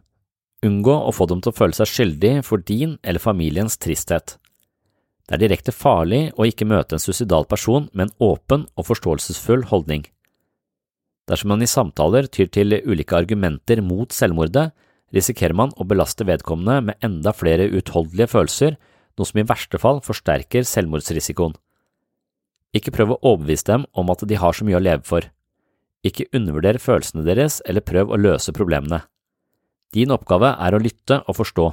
Unngå 0.65 0.95
å 0.95 1.13
få 1.13 1.27
dem 1.29 1.41
til 1.43 1.53
å 1.53 1.57
føle 1.57 1.77
seg 1.77 1.89
skyldig 1.89 2.35
for 2.47 2.63
din 2.65 2.97
eller 3.05 3.21
familiens 3.21 3.77
tristhet. 3.81 4.40
Det 5.31 5.37
er 5.37 5.45
direkte 5.45 5.71
farlig 5.71 6.33
å 6.35 6.43
ikke 6.49 6.67
møte 6.67 6.97
en 6.97 7.03
suicidal 7.03 7.45
person 7.47 7.85
med 7.95 8.09
en 8.09 8.15
åpen 8.33 8.65
og 8.75 8.89
forståelsesfull 8.89 9.63
holdning. 9.71 10.03
Dersom 11.31 11.53
man 11.53 11.63
i 11.63 11.69
samtaler 11.71 12.27
tyr 12.27 12.49
til 12.51 12.75
ulike 12.83 13.15
argumenter 13.15 13.79
mot 13.79 14.11
selvmordet, 14.11 14.73
risikerer 15.15 15.55
man 15.55 15.71
å 15.79 15.87
belaste 15.87 16.27
vedkommende 16.27 16.81
med 16.89 17.07
enda 17.07 17.31
flere 17.31 17.69
utholdelige 17.71 18.33
følelser, 18.33 18.75
noe 19.15 19.29
som 19.31 19.39
i 19.39 19.47
verste 19.47 19.79
fall 19.79 20.01
forsterker 20.03 20.67
selvmordsrisikoen. 20.67 21.55
Ikke 22.75 22.91
prøv 22.95 23.15
å 23.15 23.21
overbevise 23.23 23.69
dem 23.71 23.87
om 23.95 24.11
at 24.11 24.27
de 24.27 24.35
har 24.35 24.57
så 24.57 24.67
mye 24.67 24.81
å 24.81 24.83
leve 24.83 25.07
for. 25.07 25.31
Ikke 26.03 26.27
undervurder 26.35 26.83
følelsene 26.83 27.23
deres 27.23 27.61
eller 27.71 27.87
prøv 27.87 28.11
å 28.11 28.19
løse 28.19 28.55
problemene. 28.57 29.05
Din 29.95 30.11
oppgave 30.11 30.57
er 30.59 30.75
å 30.75 30.83
lytte 30.83 31.23
og 31.29 31.39
forstå, 31.39 31.71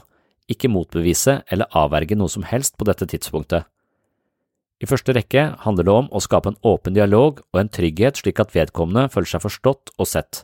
ikke 0.52 0.72
motbevise 0.72 1.42
eller 1.52 1.72
avverge 1.76 2.18
noe 2.18 2.32
som 2.32 2.46
helst 2.48 2.78
på 2.78 2.88
dette 2.88 3.08
tidspunktet. 3.10 3.68
I 4.78 4.86
første 4.86 5.14
rekke 5.16 5.44
handler 5.64 5.88
det 5.88 5.94
om 5.94 6.10
å 6.14 6.22
skape 6.22 6.52
en 6.52 6.60
åpen 6.68 6.94
dialog 6.94 7.42
og 7.42 7.62
en 7.62 7.72
trygghet 7.74 8.20
slik 8.22 8.40
at 8.44 8.54
vedkommende 8.54 9.10
føler 9.14 9.32
seg 9.32 9.44
forstått 9.48 9.94
og 9.98 10.10
sett. 10.10 10.44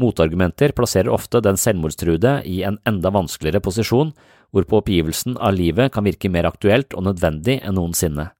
Motargumenter 0.00 0.72
plasserer 0.72 1.10
ofte 1.12 1.42
den 1.44 1.58
selvmordstruede 1.60 2.38
i 2.48 2.62
en 2.66 2.78
enda 2.88 3.10
vanskeligere 3.12 3.60
posisjon, 3.62 4.12
hvorpå 4.54 4.80
oppgivelsen 4.80 5.36
av 5.36 5.56
livet 5.56 5.92
kan 5.92 6.06
virke 6.06 6.30
mer 6.32 6.48
aktuelt 6.48 6.94
og 6.94 7.04
nødvendig 7.08 7.58
enn 7.60 7.76
noensinne. 7.76 8.30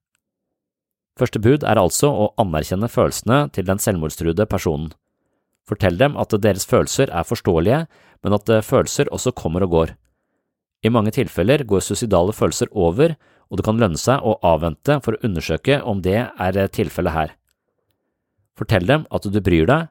Første 1.18 1.42
bud 1.44 1.66
er 1.68 1.80
altså 1.80 2.08
å 2.08 2.30
anerkjenne 2.40 2.88
følelsene 2.88 3.44
til 3.52 3.66
den 3.68 3.82
selvmordstruede 3.82 4.46
personen. 4.48 4.94
Fortell 5.68 5.98
dem 6.00 6.16
at 6.18 6.32
deres 6.42 6.64
følelser 6.66 7.12
er 7.12 7.26
forståelige, 7.28 7.84
men 8.24 8.38
at 8.38 8.48
følelser 8.64 9.10
også 9.12 9.34
kommer 9.36 9.66
og 9.66 9.76
går. 9.76 9.92
I 10.82 10.90
mange 10.90 11.12
tilfeller 11.14 11.62
går 11.68 11.84
suicidale 11.84 12.34
følelser 12.34 12.70
over, 12.72 13.14
og 13.50 13.58
det 13.58 13.66
kan 13.66 13.78
lønne 13.78 14.00
seg 14.00 14.24
å 14.24 14.38
avvente 14.46 14.98
for 15.04 15.14
å 15.14 15.22
undersøke 15.26 15.78
om 15.86 16.02
det 16.02 16.18
er 16.26 16.60
tilfellet 16.74 17.14
her. 17.14 17.34
Fortell 18.58 18.86
dem 18.88 19.06
at 19.10 19.26
du 19.28 19.40
bryr 19.40 19.68
deg, 19.68 19.90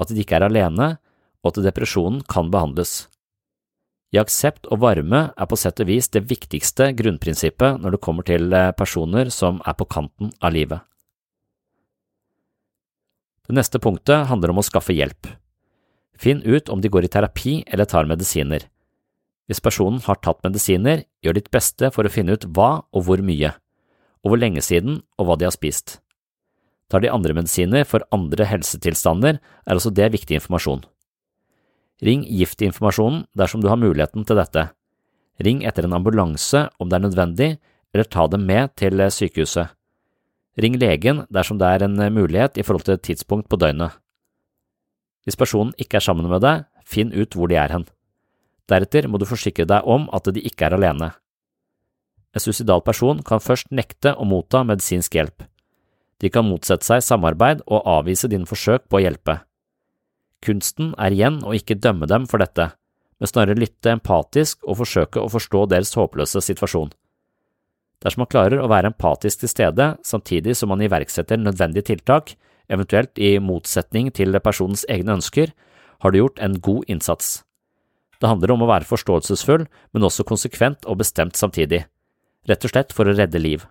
at 0.00 0.10
de 0.10 0.22
ikke 0.22 0.38
er 0.38 0.48
alene, 0.48 0.94
og 1.44 1.52
at 1.52 1.64
depresjonen 1.64 2.22
kan 2.28 2.50
behandles. 2.52 3.10
I 4.10 4.18
aksept 4.18 4.66
og 4.74 4.80
varme 4.82 5.28
er 5.30 5.46
på 5.46 5.58
sett 5.60 5.80
og 5.82 5.86
vis 5.86 6.08
det 6.10 6.24
viktigste 6.30 6.90
grunnprinsippet 6.98 7.78
når 7.78 7.94
det 7.94 8.02
kommer 8.02 8.26
til 8.26 8.50
eh, 8.56 8.72
personer 8.74 9.30
som 9.30 9.60
er 9.62 9.76
på 9.78 9.86
kanten 9.86 10.32
av 10.42 10.56
livet. 10.56 10.82
Det 13.46 13.54
neste 13.54 13.78
punktet 13.82 14.26
handler 14.30 14.50
om 14.52 14.60
å 14.62 14.66
skaffe 14.66 14.94
hjelp. 14.94 15.30
Finn 16.18 16.42
ut 16.42 16.68
om 16.70 16.82
de 16.82 16.90
går 16.90 17.06
i 17.06 17.12
terapi 17.12 17.54
eller 17.66 17.86
tar 17.86 18.10
medisiner. 18.10 18.66
Hvis 19.50 19.58
personen 19.58 19.98
har 20.04 20.20
tatt 20.22 20.44
medisiner, 20.46 21.02
gjør 21.26 21.34
ditt 21.34 21.50
beste 21.50 21.88
for 21.90 22.06
å 22.06 22.12
finne 22.12 22.36
ut 22.38 22.46
hva 22.54 22.84
og 22.94 23.02
hvor 23.08 23.18
mye, 23.18 23.50
og 24.22 24.30
hvor 24.30 24.38
lenge 24.38 24.62
siden 24.62 25.00
og 25.18 25.26
hva 25.26 25.36
de 25.40 25.48
har 25.48 25.56
spist. 25.56 25.98
Tar 26.86 27.02
de 27.02 27.10
andre 27.10 27.34
medisiner 27.34 27.82
for 27.82 28.06
andre 28.14 28.46
helsetilstander, 28.46 29.42
er 29.42 29.74
også 29.74 29.90
det 29.94 30.12
viktig 30.14 30.38
informasjon. 30.38 30.84
Ring 32.06 32.22
giftinformasjonen 32.30 33.26
dersom 33.34 33.62
du 33.62 33.68
har 33.72 33.82
muligheten 33.82 34.22
til 34.26 34.38
dette. 34.38 34.68
Ring 35.42 35.66
etter 35.66 35.86
en 35.86 35.98
ambulanse 35.98 36.68
om 36.78 36.86
det 36.86 37.00
er 37.00 37.06
nødvendig, 37.08 37.50
eller 37.90 38.06
ta 38.06 38.30
dem 38.30 38.46
med 38.46 38.70
til 38.78 39.02
sykehuset. 39.10 39.74
Ring 40.62 40.78
legen 40.78 41.24
dersom 41.26 41.58
det 41.58 41.66
er 41.66 41.88
en 41.88 41.98
mulighet 42.14 42.58
i 42.58 42.62
forhold 42.62 42.86
til 42.86 43.02
tidspunkt 43.02 43.50
på 43.50 43.58
døgnet. 43.58 43.98
Hvis 45.26 45.38
personen 45.38 45.74
ikke 45.74 45.98
er 45.98 46.06
sammen 46.06 46.30
med 46.30 46.42
deg, 46.46 46.68
finn 46.86 47.10
ut 47.10 47.34
hvor 47.34 47.50
de 47.50 47.58
er 47.58 47.74
hen. 47.74 47.90
Deretter 48.70 49.08
må 49.10 49.18
du 49.18 49.26
forsikre 49.26 49.66
deg 49.66 49.86
om 49.86 50.06
at 50.14 50.30
de 50.30 50.42
ikke 50.46 50.68
er 50.68 50.76
alene. 50.76 51.10
En 52.30 52.42
suicidal 52.42 52.82
person 52.86 53.22
kan 53.26 53.42
først 53.42 53.72
nekte 53.74 54.14
å 54.14 54.26
motta 54.28 54.62
medisinsk 54.66 55.16
hjelp. 55.18 55.42
De 56.22 56.30
kan 56.30 56.46
motsette 56.46 56.86
seg 56.86 57.02
samarbeid 57.02 57.64
og 57.66 57.86
avvise 57.88 58.28
dine 58.30 58.46
forsøk 58.46 58.86
på 58.88 59.00
å 59.00 59.02
hjelpe. 59.02 59.40
Kunsten 60.44 60.94
er 61.00 61.16
igjen 61.16 61.40
å 61.44 61.56
ikke 61.56 61.78
dømme 61.80 62.06
dem 62.08 62.28
for 62.30 62.40
dette, 62.40 62.70
men 63.20 63.28
snarere 63.28 63.58
lytte 63.58 63.92
empatisk 63.92 64.62
og 64.64 64.78
forsøke 64.84 65.20
å 65.20 65.32
forstå 65.32 65.66
deres 65.72 65.92
håpløse 65.98 66.40
situasjon. 66.44 66.92
Dersom 68.00 68.22
man 68.22 68.30
klarer 68.32 68.62
å 68.62 68.70
være 68.70 68.94
empatisk 68.94 69.42
til 69.42 69.52
stede 69.52 69.90
samtidig 70.06 70.54
som 70.56 70.70
man 70.72 70.80
iverksetter 70.84 71.40
nødvendige 71.40 71.90
tiltak, 71.90 72.32
eventuelt 72.70 73.18
i 73.20 73.34
motsetning 73.42 74.08
til 74.16 74.38
personens 74.40 74.86
egne 74.88 75.18
ønsker, 75.18 75.52
har 76.00 76.12
du 76.12 76.22
gjort 76.22 76.40
en 76.40 76.56
god 76.64 76.88
innsats. 76.88 77.40
Det 78.20 78.28
handler 78.28 78.52
om 78.52 78.64
å 78.66 78.68
være 78.68 78.88
forståelsesfull, 78.88 79.64
men 79.96 80.06
også 80.06 80.26
konsekvent 80.28 80.84
og 80.84 81.00
bestemt 81.00 81.40
samtidig, 81.40 81.86
rett 82.48 82.66
og 82.66 82.72
slett 82.72 82.92
for 82.96 83.08
å 83.08 83.16
redde 83.16 83.40
liv. 83.40 83.64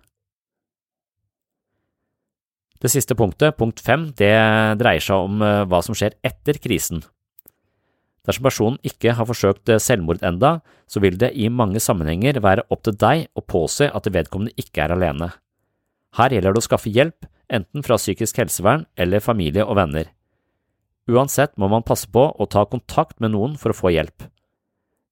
Det 2.80 2.88
siste 2.88 3.14
punktet, 3.14 3.58
punkt 3.60 3.82
fem, 3.84 4.08
det 4.16 4.32
dreier 4.80 5.04
seg 5.04 5.26
om 5.28 5.42
eh, 5.44 5.64
hva 5.68 5.82
som 5.84 5.94
skjer 5.96 6.16
etter 6.24 6.56
krisen. 6.64 7.02
Dersom 8.24 8.46
personen 8.46 8.78
ikke 8.86 9.12
har 9.18 9.28
forsøkt 9.28 9.68
eh, 9.68 9.80
selvmord 9.82 10.24
enda, 10.24 10.58
så 10.88 11.02
vil 11.04 11.18
det 11.20 11.34
i 11.36 11.50
mange 11.52 11.80
sammenhenger 11.80 12.40
være 12.40 12.64
opp 12.72 12.86
til 12.88 12.96
deg 12.96 13.28
å 13.36 13.44
påse 13.44 13.90
at 13.92 14.08
vedkommende 14.08 14.56
ikke 14.60 14.86
er 14.86 14.96
alene. 14.96 15.28
Her 16.16 16.32
gjelder 16.32 16.56
det 16.56 16.62
å 16.64 16.66
skaffe 16.66 16.90
hjelp, 16.90 17.28
enten 17.52 17.84
fra 17.84 18.00
psykisk 18.00 18.40
helsevern 18.40 18.88
eller 18.96 19.22
familie 19.22 19.66
og 19.66 19.76
venner. 19.78 20.08
Uansett 21.10 21.56
må 21.60 21.68
man 21.68 21.84
passe 21.86 22.08
på 22.10 22.30
å 22.32 22.48
ta 22.48 22.64
kontakt 22.64 23.20
med 23.20 23.34
noen 23.36 23.60
for 23.60 23.74
å 23.74 23.76
få 23.76 23.92
hjelp. 23.92 24.24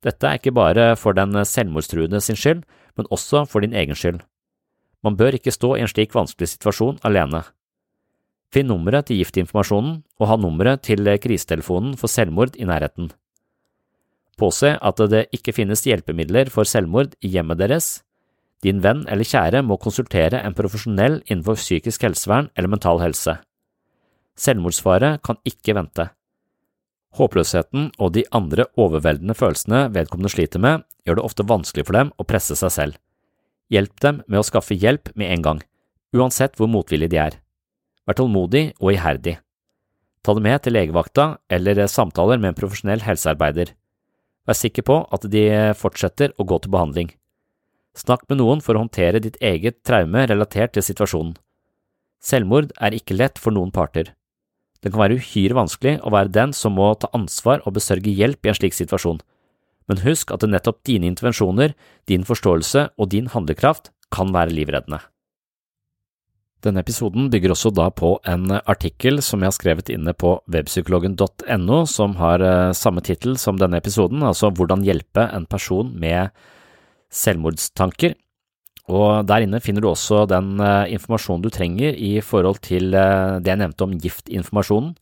Dette 0.05 0.27
er 0.27 0.39
ikke 0.39 0.55
bare 0.55 0.93
for 0.97 1.17
den 1.17 1.35
selvmordstruende 1.45 2.21
sin 2.23 2.39
skyld, 2.39 2.65
men 2.97 3.09
også 3.11 3.45
for 3.51 3.65
din 3.65 3.75
egen 3.75 3.99
skyld. 3.99 4.21
Man 5.03 5.17
bør 5.17 5.39
ikke 5.39 5.55
stå 5.55 5.75
i 5.77 5.83
en 5.83 5.91
slik 5.91 6.15
vanskelig 6.15 6.53
situasjon 6.55 6.99
alene. 7.07 7.45
Finn 8.55 8.71
nummeret 8.71 9.09
til 9.09 9.21
giftinformasjonen 9.21 10.03
og 10.19 10.29
ha 10.31 10.37
nummeret 10.41 10.83
til 10.87 11.05
krisetelefonen 11.21 11.97
for 12.01 12.11
selvmord 12.11 12.57
i 12.57 12.67
nærheten. 12.69 13.11
Påse 14.39 14.77
at 14.79 15.01
det 15.11 15.27
ikke 15.35 15.53
finnes 15.53 15.83
hjelpemidler 15.85 16.51
for 16.55 16.65
selvmord 16.65 17.17
i 17.21 17.33
hjemmet 17.35 17.59
deres. 17.59 17.89
Din 18.63 18.83
venn 18.83 19.05
eller 19.11 19.27
kjære 19.27 19.63
må 19.67 19.77
konsultere 19.83 20.41
en 20.43 20.55
profesjonell 20.55 21.21
innenfor 21.27 21.59
psykisk 21.59 22.07
helsevern 22.07 22.51
eller 22.57 22.71
mental 22.71 23.03
helse. 23.03 23.37
Selvmordsfare 24.39 25.19
kan 25.23 25.39
ikke 25.47 25.75
vente. 25.75 26.09
Håpløsheten 27.16 27.90
og 27.97 28.12
de 28.14 28.25
andre 28.37 28.66
overveldende 28.77 29.37
følelsene 29.38 29.87
vedkommende 29.94 30.33
sliter 30.33 30.61
med, 30.61 30.85
gjør 31.07 31.18
det 31.18 31.25
ofte 31.25 31.47
vanskelig 31.49 31.87
for 31.88 31.97
dem 31.97 32.12
å 32.21 32.27
presse 32.29 32.57
seg 32.59 32.75
selv. 32.75 32.99
Hjelp 33.73 34.01
dem 34.05 34.23
med 34.27 34.40
å 34.40 34.47
skaffe 34.47 34.77
hjelp 34.77 35.11
med 35.16 35.33
en 35.33 35.44
gang, 35.44 35.61
uansett 36.16 36.57
hvor 36.57 36.71
motvillige 36.73 37.14
de 37.14 37.21
er. 37.25 37.38
Vær 38.09 38.16
tålmodig 38.21 38.73
og 38.81 38.92
iherdig. 38.94 39.38
Ta 40.25 40.35
det 40.37 40.44
med 40.44 40.62
til 40.64 40.77
legevakta 40.77 41.27
eller 41.53 41.87
samtaler 41.88 42.40
med 42.40 42.53
en 42.53 42.59
profesjonell 42.59 43.05
helsearbeider. 43.05 43.73
Vær 44.49 44.57
sikker 44.57 44.85
på 44.88 45.01
at 45.12 45.25
de 45.33 45.44
fortsetter 45.77 46.33
å 46.37 46.47
gå 46.49 46.61
til 46.61 46.73
behandling. 46.73 47.11
Snakk 47.97 48.29
med 48.29 48.40
noen 48.40 48.62
for 48.64 48.77
å 48.77 48.85
håndtere 48.85 49.21
ditt 49.25 49.40
eget 49.44 49.83
traume 49.85 50.27
relatert 50.29 50.77
til 50.77 50.85
situasjonen. 50.85 51.35
Selvmord 52.23 52.73
er 52.81 52.97
ikke 52.97 53.16
lett 53.16 53.38
for 53.40 53.55
noen 53.55 53.73
parter. 53.75 54.12
Det 54.83 54.93
kan 54.93 55.03
være 55.03 55.19
uhyre 55.19 55.57
vanskelig 55.59 55.99
å 56.07 56.12
være 56.14 56.33
den 56.35 56.55
som 56.55 56.77
må 56.79 56.93
ta 57.01 57.11
ansvar 57.17 57.64
og 57.67 57.75
besørge 57.79 58.14
hjelp 58.14 58.47
i 58.47 58.53
en 58.53 58.59
slik 58.59 58.77
situasjon, 58.77 59.21
men 59.88 60.03
husk 60.05 60.31
at 60.31 60.45
det 60.45 60.53
nettopp 60.53 60.83
dine 60.87 61.09
intervensjoner, 61.09 61.75
din 62.07 62.27
forståelse 62.29 62.91
og 62.97 63.11
din 63.14 63.31
handlekraft 63.33 63.91
kan 64.14 64.31
være 64.35 64.55
livreddende. 64.55 65.01
Denne 66.67 66.83
episoden 66.83 67.29
bygger 67.31 67.53
også 67.55 67.71
da 67.71 67.87
på 67.95 68.17
en 68.27 68.51
artikkel 68.59 69.21
som 69.23 69.43
jeg 69.43 69.53
har 69.53 69.55
skrevet 69.55 69.91
inne 69.95 70.11
på 70.19 70.33
webpsykologen.no, 70.51 71.85
som 71.87 72.17
har 72.19 72.43
eh, 72.43 72.75
samme 72.75 73.03
tittel 73.07 73.38
som 73.38 73.61
denne 73.61 73.79
episoden, 73.79 74.25
altså 74.27 74.51
Hvordan 74.51 74.83
hjelpe 74.87 75.29
en 75.31 75.47
person 75.47 75.93
med 75.95 76.35
selvmordstanker. 77.14 78.17
Og 78.88 79.27
Der 79.29 79.44
inne 79.44 79.61
finner 79.61 79.85
du 79.85 79.90
også 79.90 80.24
den 80.29 80.57
eh, 80.64 80.94
informasjonen 80.96 81.44
du 81.44 81.51
trenger 81.53 81.92
i 81.92 82.18
forhold 82.24 82.62
til 82.64 82.94
eh, 82.96 83.37
det 83.44 83.53
jeg 83.53 83.61
nevnte 83.61 83.85
om 83.85 83.96
giftinformasjonen. 84.01 84.94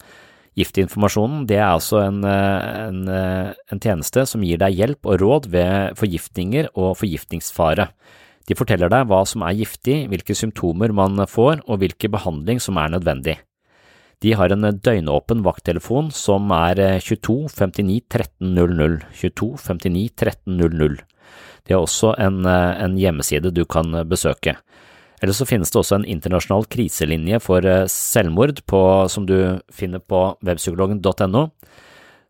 Giftinformasjonen 0.56 1.44
det 1.46 1.58
er 1.60 1.68
altså 1.68 2.00
en, 2.00 2.22
en, 2.24 3.02
en 3.12 3.80
tjeneste 3.84 4.22
som 4.24 4.40
gir 4.40 4.56
deg 4.56 4.72
hjelp 4.72 5.04
og 5.04 5.20
råd 5.20 5.48
ved 5.52 5.98
forgiftninger 6.00 6.70
og 6.72 6.94
forgiftningsfare. 6.96 7.90
De 8.48 8.56
forteller 8.56 8.88
deg 8.88 9.04
hva 9.10 9.20
som 9.28 9.44
er 9.44 9.58
giftig, 9.58 10.06
hvilke 10.08 10.32
symptomer 10.38 10.94
man 10.96 11.20
får 11.28 11.60
og 11.66 11.82
hvilken 11.82 12.14
behandling 12.14 12.62
som 12.64 12.80
er 12.80 12.94
nødvendig. 12.94 13.36
De 14.24 14.32
har 14.32 14.48
en 14.54 14.64
døgnåpen 14.80 15.42
vakttelefon 15.44 16.08
som 16.14 16.48
er 16.56 16.80
22 17.04 17.50
59 17.52 18.00
13 18.08 18.54
00, 18.56 18.96
22 19.20 19.50
59 19.60 20.08
13 20.16 20.56
00. 20.56 20.96
De 21.66 21.74
har 21.74 21.82
også 21.84 22.14
en, 22.22 22.44
en 22.46 22.96
hjemmeside 22.98 23.52
du 23.54 23.64
kan 23.68 23.90
besøke. 24.08 24.56
Eller 25.22 25.34
så 25.34 25.46
finnes 25.48 25.72
det 25.72 25.80
også 25.80 26.00
en 26.00 26.08
internasjonal 26.08 26.66
kriselinje 26.70 27.40
for 27.42 27.64
selvmord 27.90 28.60
på, 28.68 28.80
som 29.08 29.26
du 29.26 29.58
finner 29.72 30.02
på 30.02 30.36
webpsykologen.no. 30.44 31.46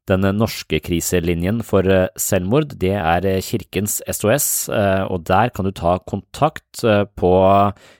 Den 0.07 0.23
norske 0.39 0.79
kriselinjen 0.87 1.65
for 1.67 1.83
selvmord, 2.15 2.77
det 2.79 2.95
er 2.95 3.27
Kirkens 3.43 3.99
SOS, 4.07 4.69
og 4.71 5.27
der 5.27 5.51
kan 5.51 5.67
du 5.67 5.75
ta 5.75 5.97
kontakt 6.07 6.85
på 7.19 7.33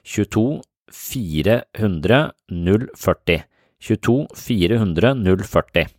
22 0.07 0.47
400 0.87 2.31
040. 2.47 3.43
22 3.83 4.27
400 4.35 5.13
040. 5.43 5.96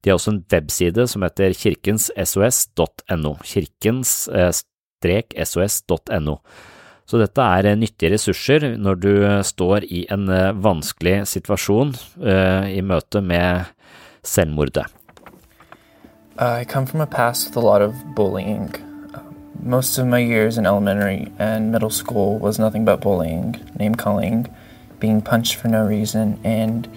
De 0.00 0.10
har 0.10 0.16
også 0.16 0.30
en 0.32 0.44
webside 0.52 1.06
som 1.08 1.22
heter 1.26 1.50
kirkenssos.no, 1.56 3.32
kirkens-sos.no. 3.44 6.34
Så 7.10 7.18
dette 7.18 7.42
er 7.42 7.76
nyttige 7.76 8.12
ressurser 8.14 8.78
når 8.78 8.94
du 9.02 9.12
står 9.42 9.82
i 9.90 10.06
en 10.14 10.30
vanskelig 10.62 11.26
situasjon 11.26 11.90
i 12.70 12.80
møte 12.86 13.20
med 13.20 13.64
selvmordet. 14.22 14.86
I 16.38 16.64
come 16.64 16.86
from 16.86 17.00
a 17.00 17.06
past 17.06 17.48
with 17.48 17.58
a 17.58 17.60
lot 17.60 17.82
of 17.82 17.94
bullying. 18.14 18.70
Most 19.62 19.98
of 19.98 20.06
my 20.06 20.20
years 20.20 20.56
in 20.56 20.64
elementary 20.64 21.26
and 21.38 21.72
middle 21.72 21.90
school 21.90 22.38
was 22.38 22.58
nothing 22.58 22.86
but 22.86 23.00
bullying, 23.00 23.56
name 23.78 23.94
calling, 23.94 24.46
being 25.00 25.20
punched 25.20 25.56
for 25.56 25.68
no 25.68 25.84
reason, 25.84 26.38
and 26.44 26.88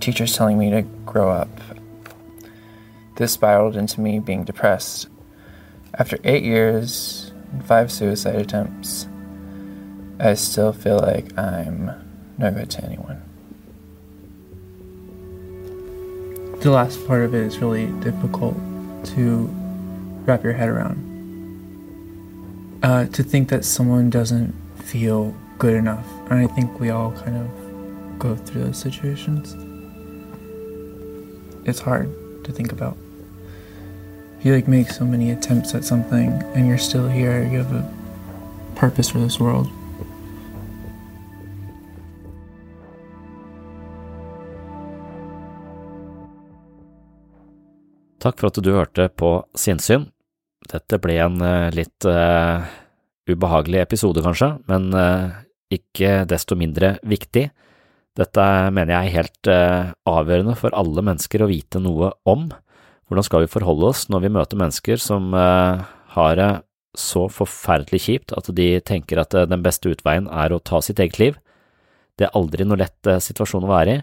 teachers 0.00 0.36
telling 0.36 0.58
me 0.58 0.70
to 0.70 0.82
grow 1.06 1.30
up. 1.30 1.48
This 3.22 3.34
spiraled 3.34 3.76
into 3.76 4.00
me 4.00 4.18
being 4.18 4.42
depressed. 4.42 5.06
After 5.96 6.18
eight 6.24 6.42
years 6.42 7.30
and 7.52 7.64
five 7.64 7.92
suicide 7.92 8.34
attempts, 8.34 9.06
I 10.18 10.34
still 10.34 10.72
feel 10.72 10.98
like 10.98 11.38
I'm 11.38 11.92
no 12.36 12.50
good 12.50 12.68
to 12.70 12.84
anyone. 12.84 13.22
The 16.62 16.72
last 16.72 17.06
part 17.06 17.22
of 17.22 17.32
it 17.32 17.46
is 17.46 17.60
really 17.60 17.86
difficult 18.00 18.56
to 19.14 19.48
wrap 20.26 20.42
your 20.42 20.54
head 20.54 20.68
around. 20.68 20.98
Uh, 22.82 23.04
to 23.04 23.22
think 23.22 23.50
that 23.50 23.64
someone 23.64 24.10
doesn't 24.10 24.52
feel 24.78 25.32
good 25.58 25.76
enough. 25.76 26.08
And 26.28 26.40
I 26.40 26.48
think 26.48 26.80
we 26.80 26.90
all 26.90 27.12
kind 27.12 27.36
of 27.36 28.18
go 28.18 28.34
through 28.34 28.64
those 28.64 28.78
situations. 28.78 29.54
It's 31.64 31.78
hard 31.78 32.12
to 32.42 32.50
think 32.50 32.72
about. 32.72 32.96
You 34.42 34.52
like 34.52 34.66
make 34.66 34.90
so 34.90 35.04
many 35.04 35.30
attempts 35.30 35.72
at 35.72 35.84
something 35.84 36.42
and 36.54 36.66
you're 36.66 36.76
still 36.76 37.06
here, 37.06 37.44
you 37.44 37.58
have 37.58 37.72
a 37.72 37.88
purpose 38.74 39.08
for 39.08 39.18
this 39.18 39.38
world. 39.38 39.68
Takk 48.18 48.38
for 48.38 48.50
at 48.50 48.58
du 48.58 48.70
hørte 48.74 49.08
på 49.14 49.30
Sinnsyn. 49.54 50.08
Dette 50.70 50.98
ble 51.02 51.20
en 51.22 51.38
uh, 51.42 51.70
litt 51.74 52.06
uh, 52.06 52.66
ubehagelig 53.30 53.80
episode, 53.82 54.22
kanskje, 54.22 54.56
men 54.70 54.90
uh, 54.94 55.30
ikke 55.70 56.24
desto 56.30 56.58
mindre 56.58 56.96
viktig. 57.06 57.48
Dette 58.18 58.46
mener 58.74 58.92
jeg 58.92 59.08
er 59.08 59.16
helt 59.16 59.48
avgjørende 60.04 60.52
for 60.60 60.74
alle 60.76 61.00
mennesker 61.06 61.46
å 61.46 61.48
vite 61.48 61.80
noe 61.80 62.10
om. 62.28 62.50
Hvordan 63.12 63.26
skal 63.26 63.42
vi 63.44 63.52
forholde 63.52 63.90
oss 63.92 64.06
når 64.08 64.22
vi 64.24 64.32
møter 64.32 64.56
mennesker 64.56 64.96
som 64.96 65.34
har 65.36 66.36
det 66.38 66.46
så 66.96 67.26
forferdelig 67.28 67.98
kjipt 68.06 68.32
at 68.32 68.48
de 68.56 68.68
tenker 68.88 69.20
at 69.20 69.36
den 69.50 69.60
beste 69.60 69.92
utveien 69.92 70.30
er 70.32 70.48
å 70.48 70.60
ta 70.64 70.80
sitt 70.80 70.96
eget 70.96 71.18
liv? 71.20 71.36
Det 72.16 72.24
er 72.24 72.38
aldri 72.38 72.64
noe 72.64 72.80
lett 72.80 73.10
situasjon 73.26 73.66
å 73.68 73.72
være 73.74 73.98
i, 73.98 74.00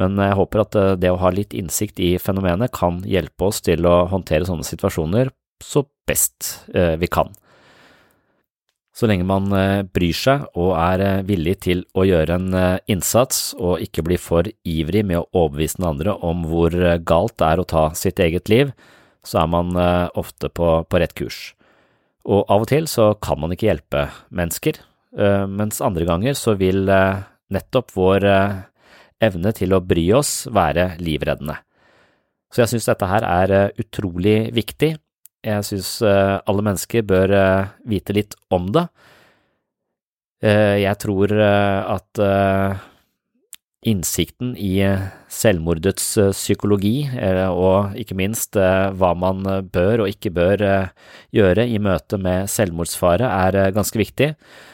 men 0.00 0.16
jeg 0.24 0.38
håper 0.40 0.62
at 0.64 0.78
det 1.02 1.12
å 1.12 1.20
ha 1.20 1.34
litt 1.36 1.52
innsikt 1.60 2.00
i 2.00 2.14
fenomenet 2.16 2.72
kan 2.72 3.02
hjelpe 3.04 3.50
oss 3.50 3.60
til 3.68 3.84
å 3.84 4.06
håndtere 4.08 4.48
sånne 4.48 4.64
situasjoner 4.64 5.28
så 5.60 5.84
best 6.08 6.54
vi 6.72 7.12
kan. 7.12 7.28
Så 8.98 9.06
lenge 9.06 9.22
man 9.28 9.46
bryr 9.94 10.16
seg 10.16 10.48
og 10.58 10.72
er 10.74 11.22
villig 11.22 11.52
til 11.68 11.84
å 11.94 12.02
gjøre 12.02 12.34
en 12.34 12.56
innsats 12.90 13.52
og 13.54 13.84
ikke 13.84 14.02
blir 14.08 14.18
for 14.18 14.48
ivrig 14.66 15.04
med 15.06 15.20
å 15.20 15.28
overbevise 15.44 15.78
den 15.78 15.86
andre 15.86 16.16
om 16.26 16.42
hvor 16.50 16.74
galt 17.06 17.36
det 17.38 17.46
er 17.46 17.62
å 17.62 17.68
ta 17.70 17.84
sitt 17.94 18.18
eget 18.18 18.50
liv, 18.50 18.72
så 19.22 19.44
er 19.44 19.52
man 19.54 19.70
ofte 20.18 20.50
på, 20.50 20.72
på 20.82 20.98
rett 20.98 21.14
kurs. 21.14 21.38
Og 22.26 22.42
av 22.50 22.66
og 22.66 22.72
til 22.72 22.90
så 22.90 23.12
kan 23.22 23.38
man 23.38 23.54
ikke 23.54 23.68
hjelpe 23.70 24.08
mennesker, 24.34 24.82
mens 25.46 25.78
andre 25.78 26.08
ganger 26.08 26.34
så 26.34 26.58
vil 26.58 26.90
nettopp 27.54 27.94
vår 27.94 28.26
evne 29.22 29.54
til 29.54 29.74
å 29.74 29.82
bry 29.84 30.08
oss 30.18 30.48
være 30.50 30.96
livreddende. 30.98 31.54
Så 32.50 32.64
jeg 32.64 32.72
synes 32.74 32.90
dette 32.90 33.08
her 33.10 33.24
er 33.28 33.78
utrolig 33.78 34.38
viktig, 34.56 34.96
jeg 35.46 35.64
synes 35.66 35.90
alle 36.02 36.64
mennesker 36.66 37.04
bør 37.06 37.32
vite 37.88 38.16
litt 38.16 38.34
om 38.50 38.70
det. 38.74 38.86
Jeg 40.42 40.98
tror 41.02 41.32
at 41.38 42.20
innsikten 43.88 44.56
i 44.58 44.82
selvmordets 45.30 46.06
psykologi, 46.34 47.06
og 47.48 47.94
ikke 47.98 48.16
minst 48.18 48.58
hva 48.58 49.12
man 49.18 49.46
bør 49.70 50.04
og 50.04 50.10
ikke 50.10 50.34
bør 50.34 50.64
gjøre 51.34 51.66
i 51.66 51.78
møte 51.82 52.18
med 52.22 52.50
selvmordsfare, 52.50 53.26
er 53.26 53.74
ganske 53.74 53.98
viktig. 53.98 54.32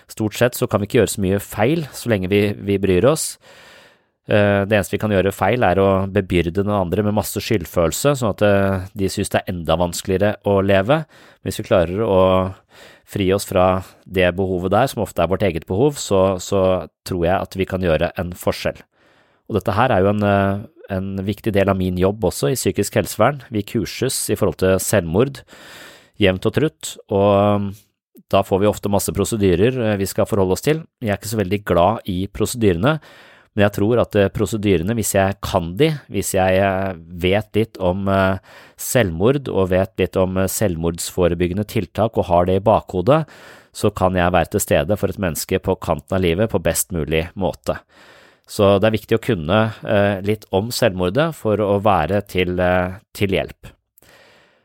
Stort 0.09 0.37
sett 0.40 0.57
så 0.57 0.68
kan 0.68 0.81
vi 0.81 0.88
ikke 0.88 1.03
gjøre 1.03 1.14
så 1.14 1.24
mye 1.24 1.44
feil 1.44 1.85
så 1.92 2.12
lenge 2.12 2.33
vi, 2.33 2.42
vi 2.57 2.81
bryr 2.81 3.09
oss. 3.12 3.35
Det 4.25 4.73
eneste 4.73 4.95
vi 4.95 5.01
kan 5.03 5.13
gjøre 5.13 5.35
feil, 5.37 5.65
er 5.67 5.77
å 5.77 6.07
bebyrde 6.09 6.63
den 6.63 6.73
andre 6.73 7.03
med 7.05 7.13
masse 7.13 7.43
skyldfølelse, 7.45 8.15
sånn 8.17 8.31
at 8.33 8.93
de 8.97 9.09
synes 9.13 9.29
det 9.35 9.43
er 9.43 9.51
enda 9.53 9.77
vanskeligere 9.77 10.31
å 10.49 10.63
leve. 10.65 11.03
Hvis 11.45 11.61
vi 11.61 11.67
klarer 11.69 12.01
å 12.01 12.23
fri 13.05 13.29
oss 13.37 13.45
fra 13.49 13.83
det 14.09 14.31
behovet 14.39 14.73
der, 14.73 14.89
som 14.91 15.03
ofte 15.05 15.23
er 15.23 15.31
vårt 15.31 15.45
eget 15.45 15.67
behov, 15.69 15.99
så, 16.01 16.41
så 16.41 16.63
tror 17.05 17.27
jeg 17.27 17.37
at 17.37 17.57
vi 17.61 17.69
kan 17.69 17.85
gjøre 17.85 18.15
en 18.21 18.33
forskjell. 18.39 18.81
Og 19.51 19.59
dette 19.59 19.75
her 19.77 19.93
er 19.93 20.05
jo 20.05 20.15
en, 20.15 20.25
en 20.97 21.11
viktig 21.25 21.53
del 21.53 21.69
av 21.69 21.77
min 21.79 21.99
jobb 22.01 22.25
også 22.31 22.53
i 22.53 22.59
psykisk 22.59 22.97
helsevern. 22.97 23.43
Vi 23.53 23.65
kurses 23.75 24.17
i 24.33 24.39
forhold 24.41 24.63
til 24.63 24.79
selvmord 24.81 25.43
jevnt 26.21 26.49
og 26.49 26.57
trutt, 26.57 26.95
og 27.13 27.75
da 28.33 28.41
får 28.47 28.63
vi 28.63 28.71
ofte 28.71 28.91
masse 28.93 29.13
prosedyrer 29.13 29.99
vi 30.01 30.09
skal 30.09 30.29
forholde 30.31 30.57
oss 30.57 30.65
til. 30.65 30.81
Jeg 31.05 31.13
er 31.13 31.21
ikke 31.21 31.33
så 31.35 31.43
veldig 31.43 31.61
glad 31.69 32.09
i 32.09 32.19
prosedyrene, 32.33 32.97
men 33.55 33.64
jeg 33.67 33.75
tror 33.77 34.01
at 34.03 34.17
prosedyrene, 34.35 34.97
hvis 34.99 35.12
jeg 35.14 35.37
kan 35.45 35.73
de, 35.79 35.93
hvis 36.11 36.33
jeg 36.35 36.62
vet 37.23 37.51
litt 37.55 37.79
om 37.79 38.09
selvmord 38.75 39.47
og 39.53 39.69
vet 39.71 39.93
litt 40.03 40.19
om 40.19 40.40
selvmordsforebyggende 40.51 41.67
tiltak 41.71 42.19
og 42.19 42.27
har 42.33 42.49
det 42.49 42.57
i 42.59 42.64
bakhodet, 42.67 43.21
så 43.75 43.93
kan 43.95 44.19
jeg 44.19 44.35
være 44.35 44.51
til 44.53 44.62
stede 44.62 44.99
for 44.99 45.11
et 45.11 45.21
menneske 45.23 45.61
på 45.62 45.77
kanten 45.83 46.19
av 46.19 46.23
livet 46.23 46.51
på 46.51 46.62
best 46.62 46.90
mulig 46.95 47.29
måte. 47.38 47.79
Så 48.47 48.75
det 48.83 48.90
er 48.90 48.97
viktig 48.97 49.17
å 49.17 49.23
kunne 49.23 49.61
litt 50.27 50.45
om 50.55 50.75
selvmordet 50.75 51.31
for 51.38 51.62
å 51.62 51.79
være 51.83 52.25
til, 52.27 52.59
til 53.14 53.38
hjelp. 53.38 53.71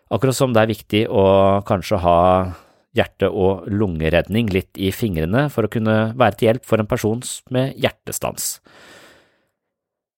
Akkurat 0.10 0.34
som 0.34 0.54
det 0.58 0.66
er 0.66 0.74
viktig 0.74 1.04
å 1.14 1.26
kanskje 1.70 2.02
ha 2.02 2.18
hjerte- 2.98 3.30
og 3.30 3.68
lungeredning 3.70 4.50
litt 4.54 4.78
i 4.78 4.92
fingrene 4.96 5.48
for 5.54 5.66
å 5.66 5.72
kunne 5.72 6.14
være 6.18 6.40
til 6.40 6.50
hjelp 6.50 6.66
for 6.66 6.82
en 6.82 6.90
person 6.90 7.22
med 7.54 7.78
hjertestans. 7.78 8.58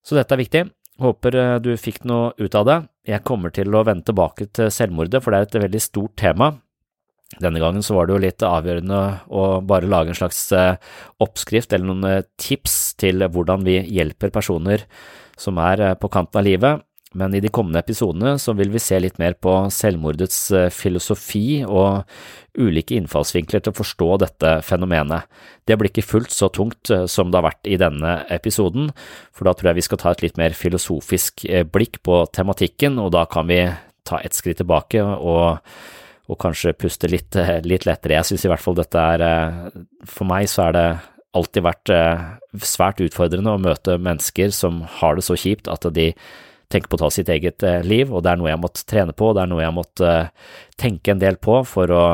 Så 0.02 0.16
dette 0.18 0.34
er 0.34 0.42
viktig. 0.42 0.64
Håper 1.02 1.38
du 1.62 1.72
fikk 1.80 2.02
noe 2.08 2.32
ut 2.38 2.54
av 2.58 2.66
det. 2.68 2.78
Jeg 3.08 3.24
kommer 3.26 3.52
til 3.54 3.74
å 3.74 3.84
vende 3.86 4.06
tilbake 4.06 4.48
til 4.54 4.70
selvmordet, 4.70 5.22
for 5.22 5.32
det 5.32 5.40
er 5.40 5.48
et 5.48 5.64
veldig 5.66 5.82
stort 5.82 6.14
tema. 6.20 6.52
Denne 7.40 7.62
gangen 7.62 7.84
så 7.84 7.96
var 7.96 8.06
det 8.06 8.14
jo 8.14 8.22
litt 8.26 8.44
avgjørende 8.44 9.00
å 9.32 9.44
bare 9.64 9.88
lage 9.88 10.12
en 10.12 10.18
slags 10.18 10.44
oppskrift 11.22 11.72
eller 11.72 11.88
noen 11.88 12.26
tips 12.40 12.94
til 13.00 13.24
hvordan 13.24 13.64
vi 13.64 13.78
hjelper 13.88 14.34
personer 14.34 14.84
som 15.40 15.56
er 15.62 15.94
på 15.96 16.10
kanten 16.12 16.42
av 16.42 16.44
livet, 16.46 16.82
men 17.18 17.34
i 17.36 17.40
de 17.44 17.50
kommende 17.52 17.80
episodene 17.82 18.34
så 18.40 18.54
vil 18.58 18.72
vi 18.72 18.80
se 18.82 18.98
litt 19.00 19.18
mer 19.20 19.36
på 19.40 19.52
selvmordets 19.72 20.38
filosofi 20.74 21.62
og 21.66 22.02
ulike 22.58 22.96
innfallsvinkler 22.98 23.62
til 23.62 23.72
å 23.72 23.78
forstå 23.78 24.08
dette 24.22 24.52
fenomenet. 24.66 25.28
Det 25.68 25.78
blir 25.78 25.92
ikke 25.92 26.04
fullt 26.04 26.34
så 26.34 26.50
tungt 26.52 26.90
som 27.08 27.30
det 27.30 27.40
har 27.40 27.46
vært 27.48 27.70
i 27.70 27.78
denne 27.80 28.18
episoden, 28.32 28.90
for 29.32 29.48
da 29.48 29.54
tror 29.56 29.72
jeg 29.72 29.80
vi 29.80 29.86
skal 29.88 30.02
ta 30.02 30.12
et 30.12 30.24
litt 30.26 30.40
mer 30.40 30.56
filosofisk 30.56 31.46
blikk 31.72 32.02
på 32.04 32.22
tematikken, 32.34 33.00
og 33.00 33.12
da 33.16 33.24
kan 33.30 33.48
vi 33.48 33.62
ta 34.08 34.20
et 34.20 34.36
skritt 34.36 34.60
tilbake 34.60 35.00
og, 35.02 35.62
og 36.28 36.40
kanskje 36.42 36.74
puste 36.76 37.10
litt, 37.10 37.38
litt 37.68 37.86
lettere. 37.88 38.18
Jeg 38.18 38.32
synes 38.32 38.46
i 38.46 38.52
hvert 38.52 38.64
fall 38.64 38.78
dette 38.78 39.08
er, 39.16 39.70
for 40.08 40.28
meg 40.28 40.50
så 40.50 40.68
er 40.68 40.78
det 40.78 40.86
alltid 41.32 41.64
vært 41.64 41.92
svært 42.60 43.00
utfordrende 43.00 43.54
å 43.54 43.60
møte 43.62 43.96
mennesker 43.96 44.52
som 44.52 44.82
har 45.00 45.16
det 45.16 45.24
så 45.24 45.38
kjipt 45.38 45.70
at 45.72 45.86
de 45.96 46.10
tenke 46.72 46.90
på 46.90 46.98
å 46.98 47.04
ta 47.04 47.10
sitt 47.12 47.30
eget 47.32 47.64
liv, 47.86 48.12
og 48.12 48.24
det 48.24 48.32
er 48.32 48.40
noe 48.40 48.50
jeg 48.50 48.62
måtte 48.62 48.86
trene 48.88 49.14
på, 49.16 49.30
og 49.30 49.36
det 49.36 49.44
er 49.44 49.50
noe 49.52 49.64
jeg 49.64 49.76
måtte 49.76 50.14
tenke 50.80 51.12
en 51.12 51.22
del 51.22 51.38
på 51.42 51.60
for 51.68 51.92
å 51.92 52.04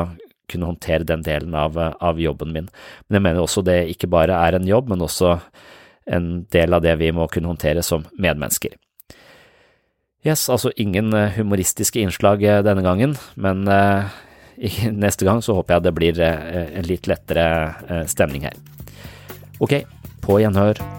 kunne 0.49 0.69
håndtere 0.71 1.05
den 1.07 1.23
delen 1.25 1.55
av, 1.55 1.77
av 1.77 2.19
jobben 2.19 2.53
min. 2.53 2.69
Men 3.07 3.19
jeg 3.19 3.25
mener 3.27 3.43
også 3.43 3.63
det 3.65 3.83
ikke 3.93 4.09
bare 4.11 4.37
er 4.47 4.57
en 4.57 4.67
jobb, 4.67 4.89
men 4.91 5.05
også 5.05 5.37
en 6.09 6.29
del 6.51 6.73
av 6.73 6.83
det 6.85 6.95
vi 7.01 7.11
må 7.13 7.29
kunne 7.31 7.51
håndtere 7.51 7.83
som 7.85 8.07
medmennesker. 8.17 8.73
Yes, 10.25 10.49
altså 10.51 10.73
ingen 10.75 11.13
humoristiske 11.37 12.01
innslag 12.01 12.43
denne 12.65 12.83
gangen, 12.83 13.15
men 13.39 13.63
neste 15.05 15.27
gang 15.27 15.43
så 15.45 15.55
håper 15.59 15.77
jeg 15.77 15.87
det 15.87 15.95
blir 15.95 16.23
en 16.25 16.89
litt 16.89 17.07
lettere 17.07 18.05
stemning 18.11 18.49
her. 18.49 18.57
Ok, 19.63 19.81
på 20.25 20.41
gjenhør. 20.43 20.98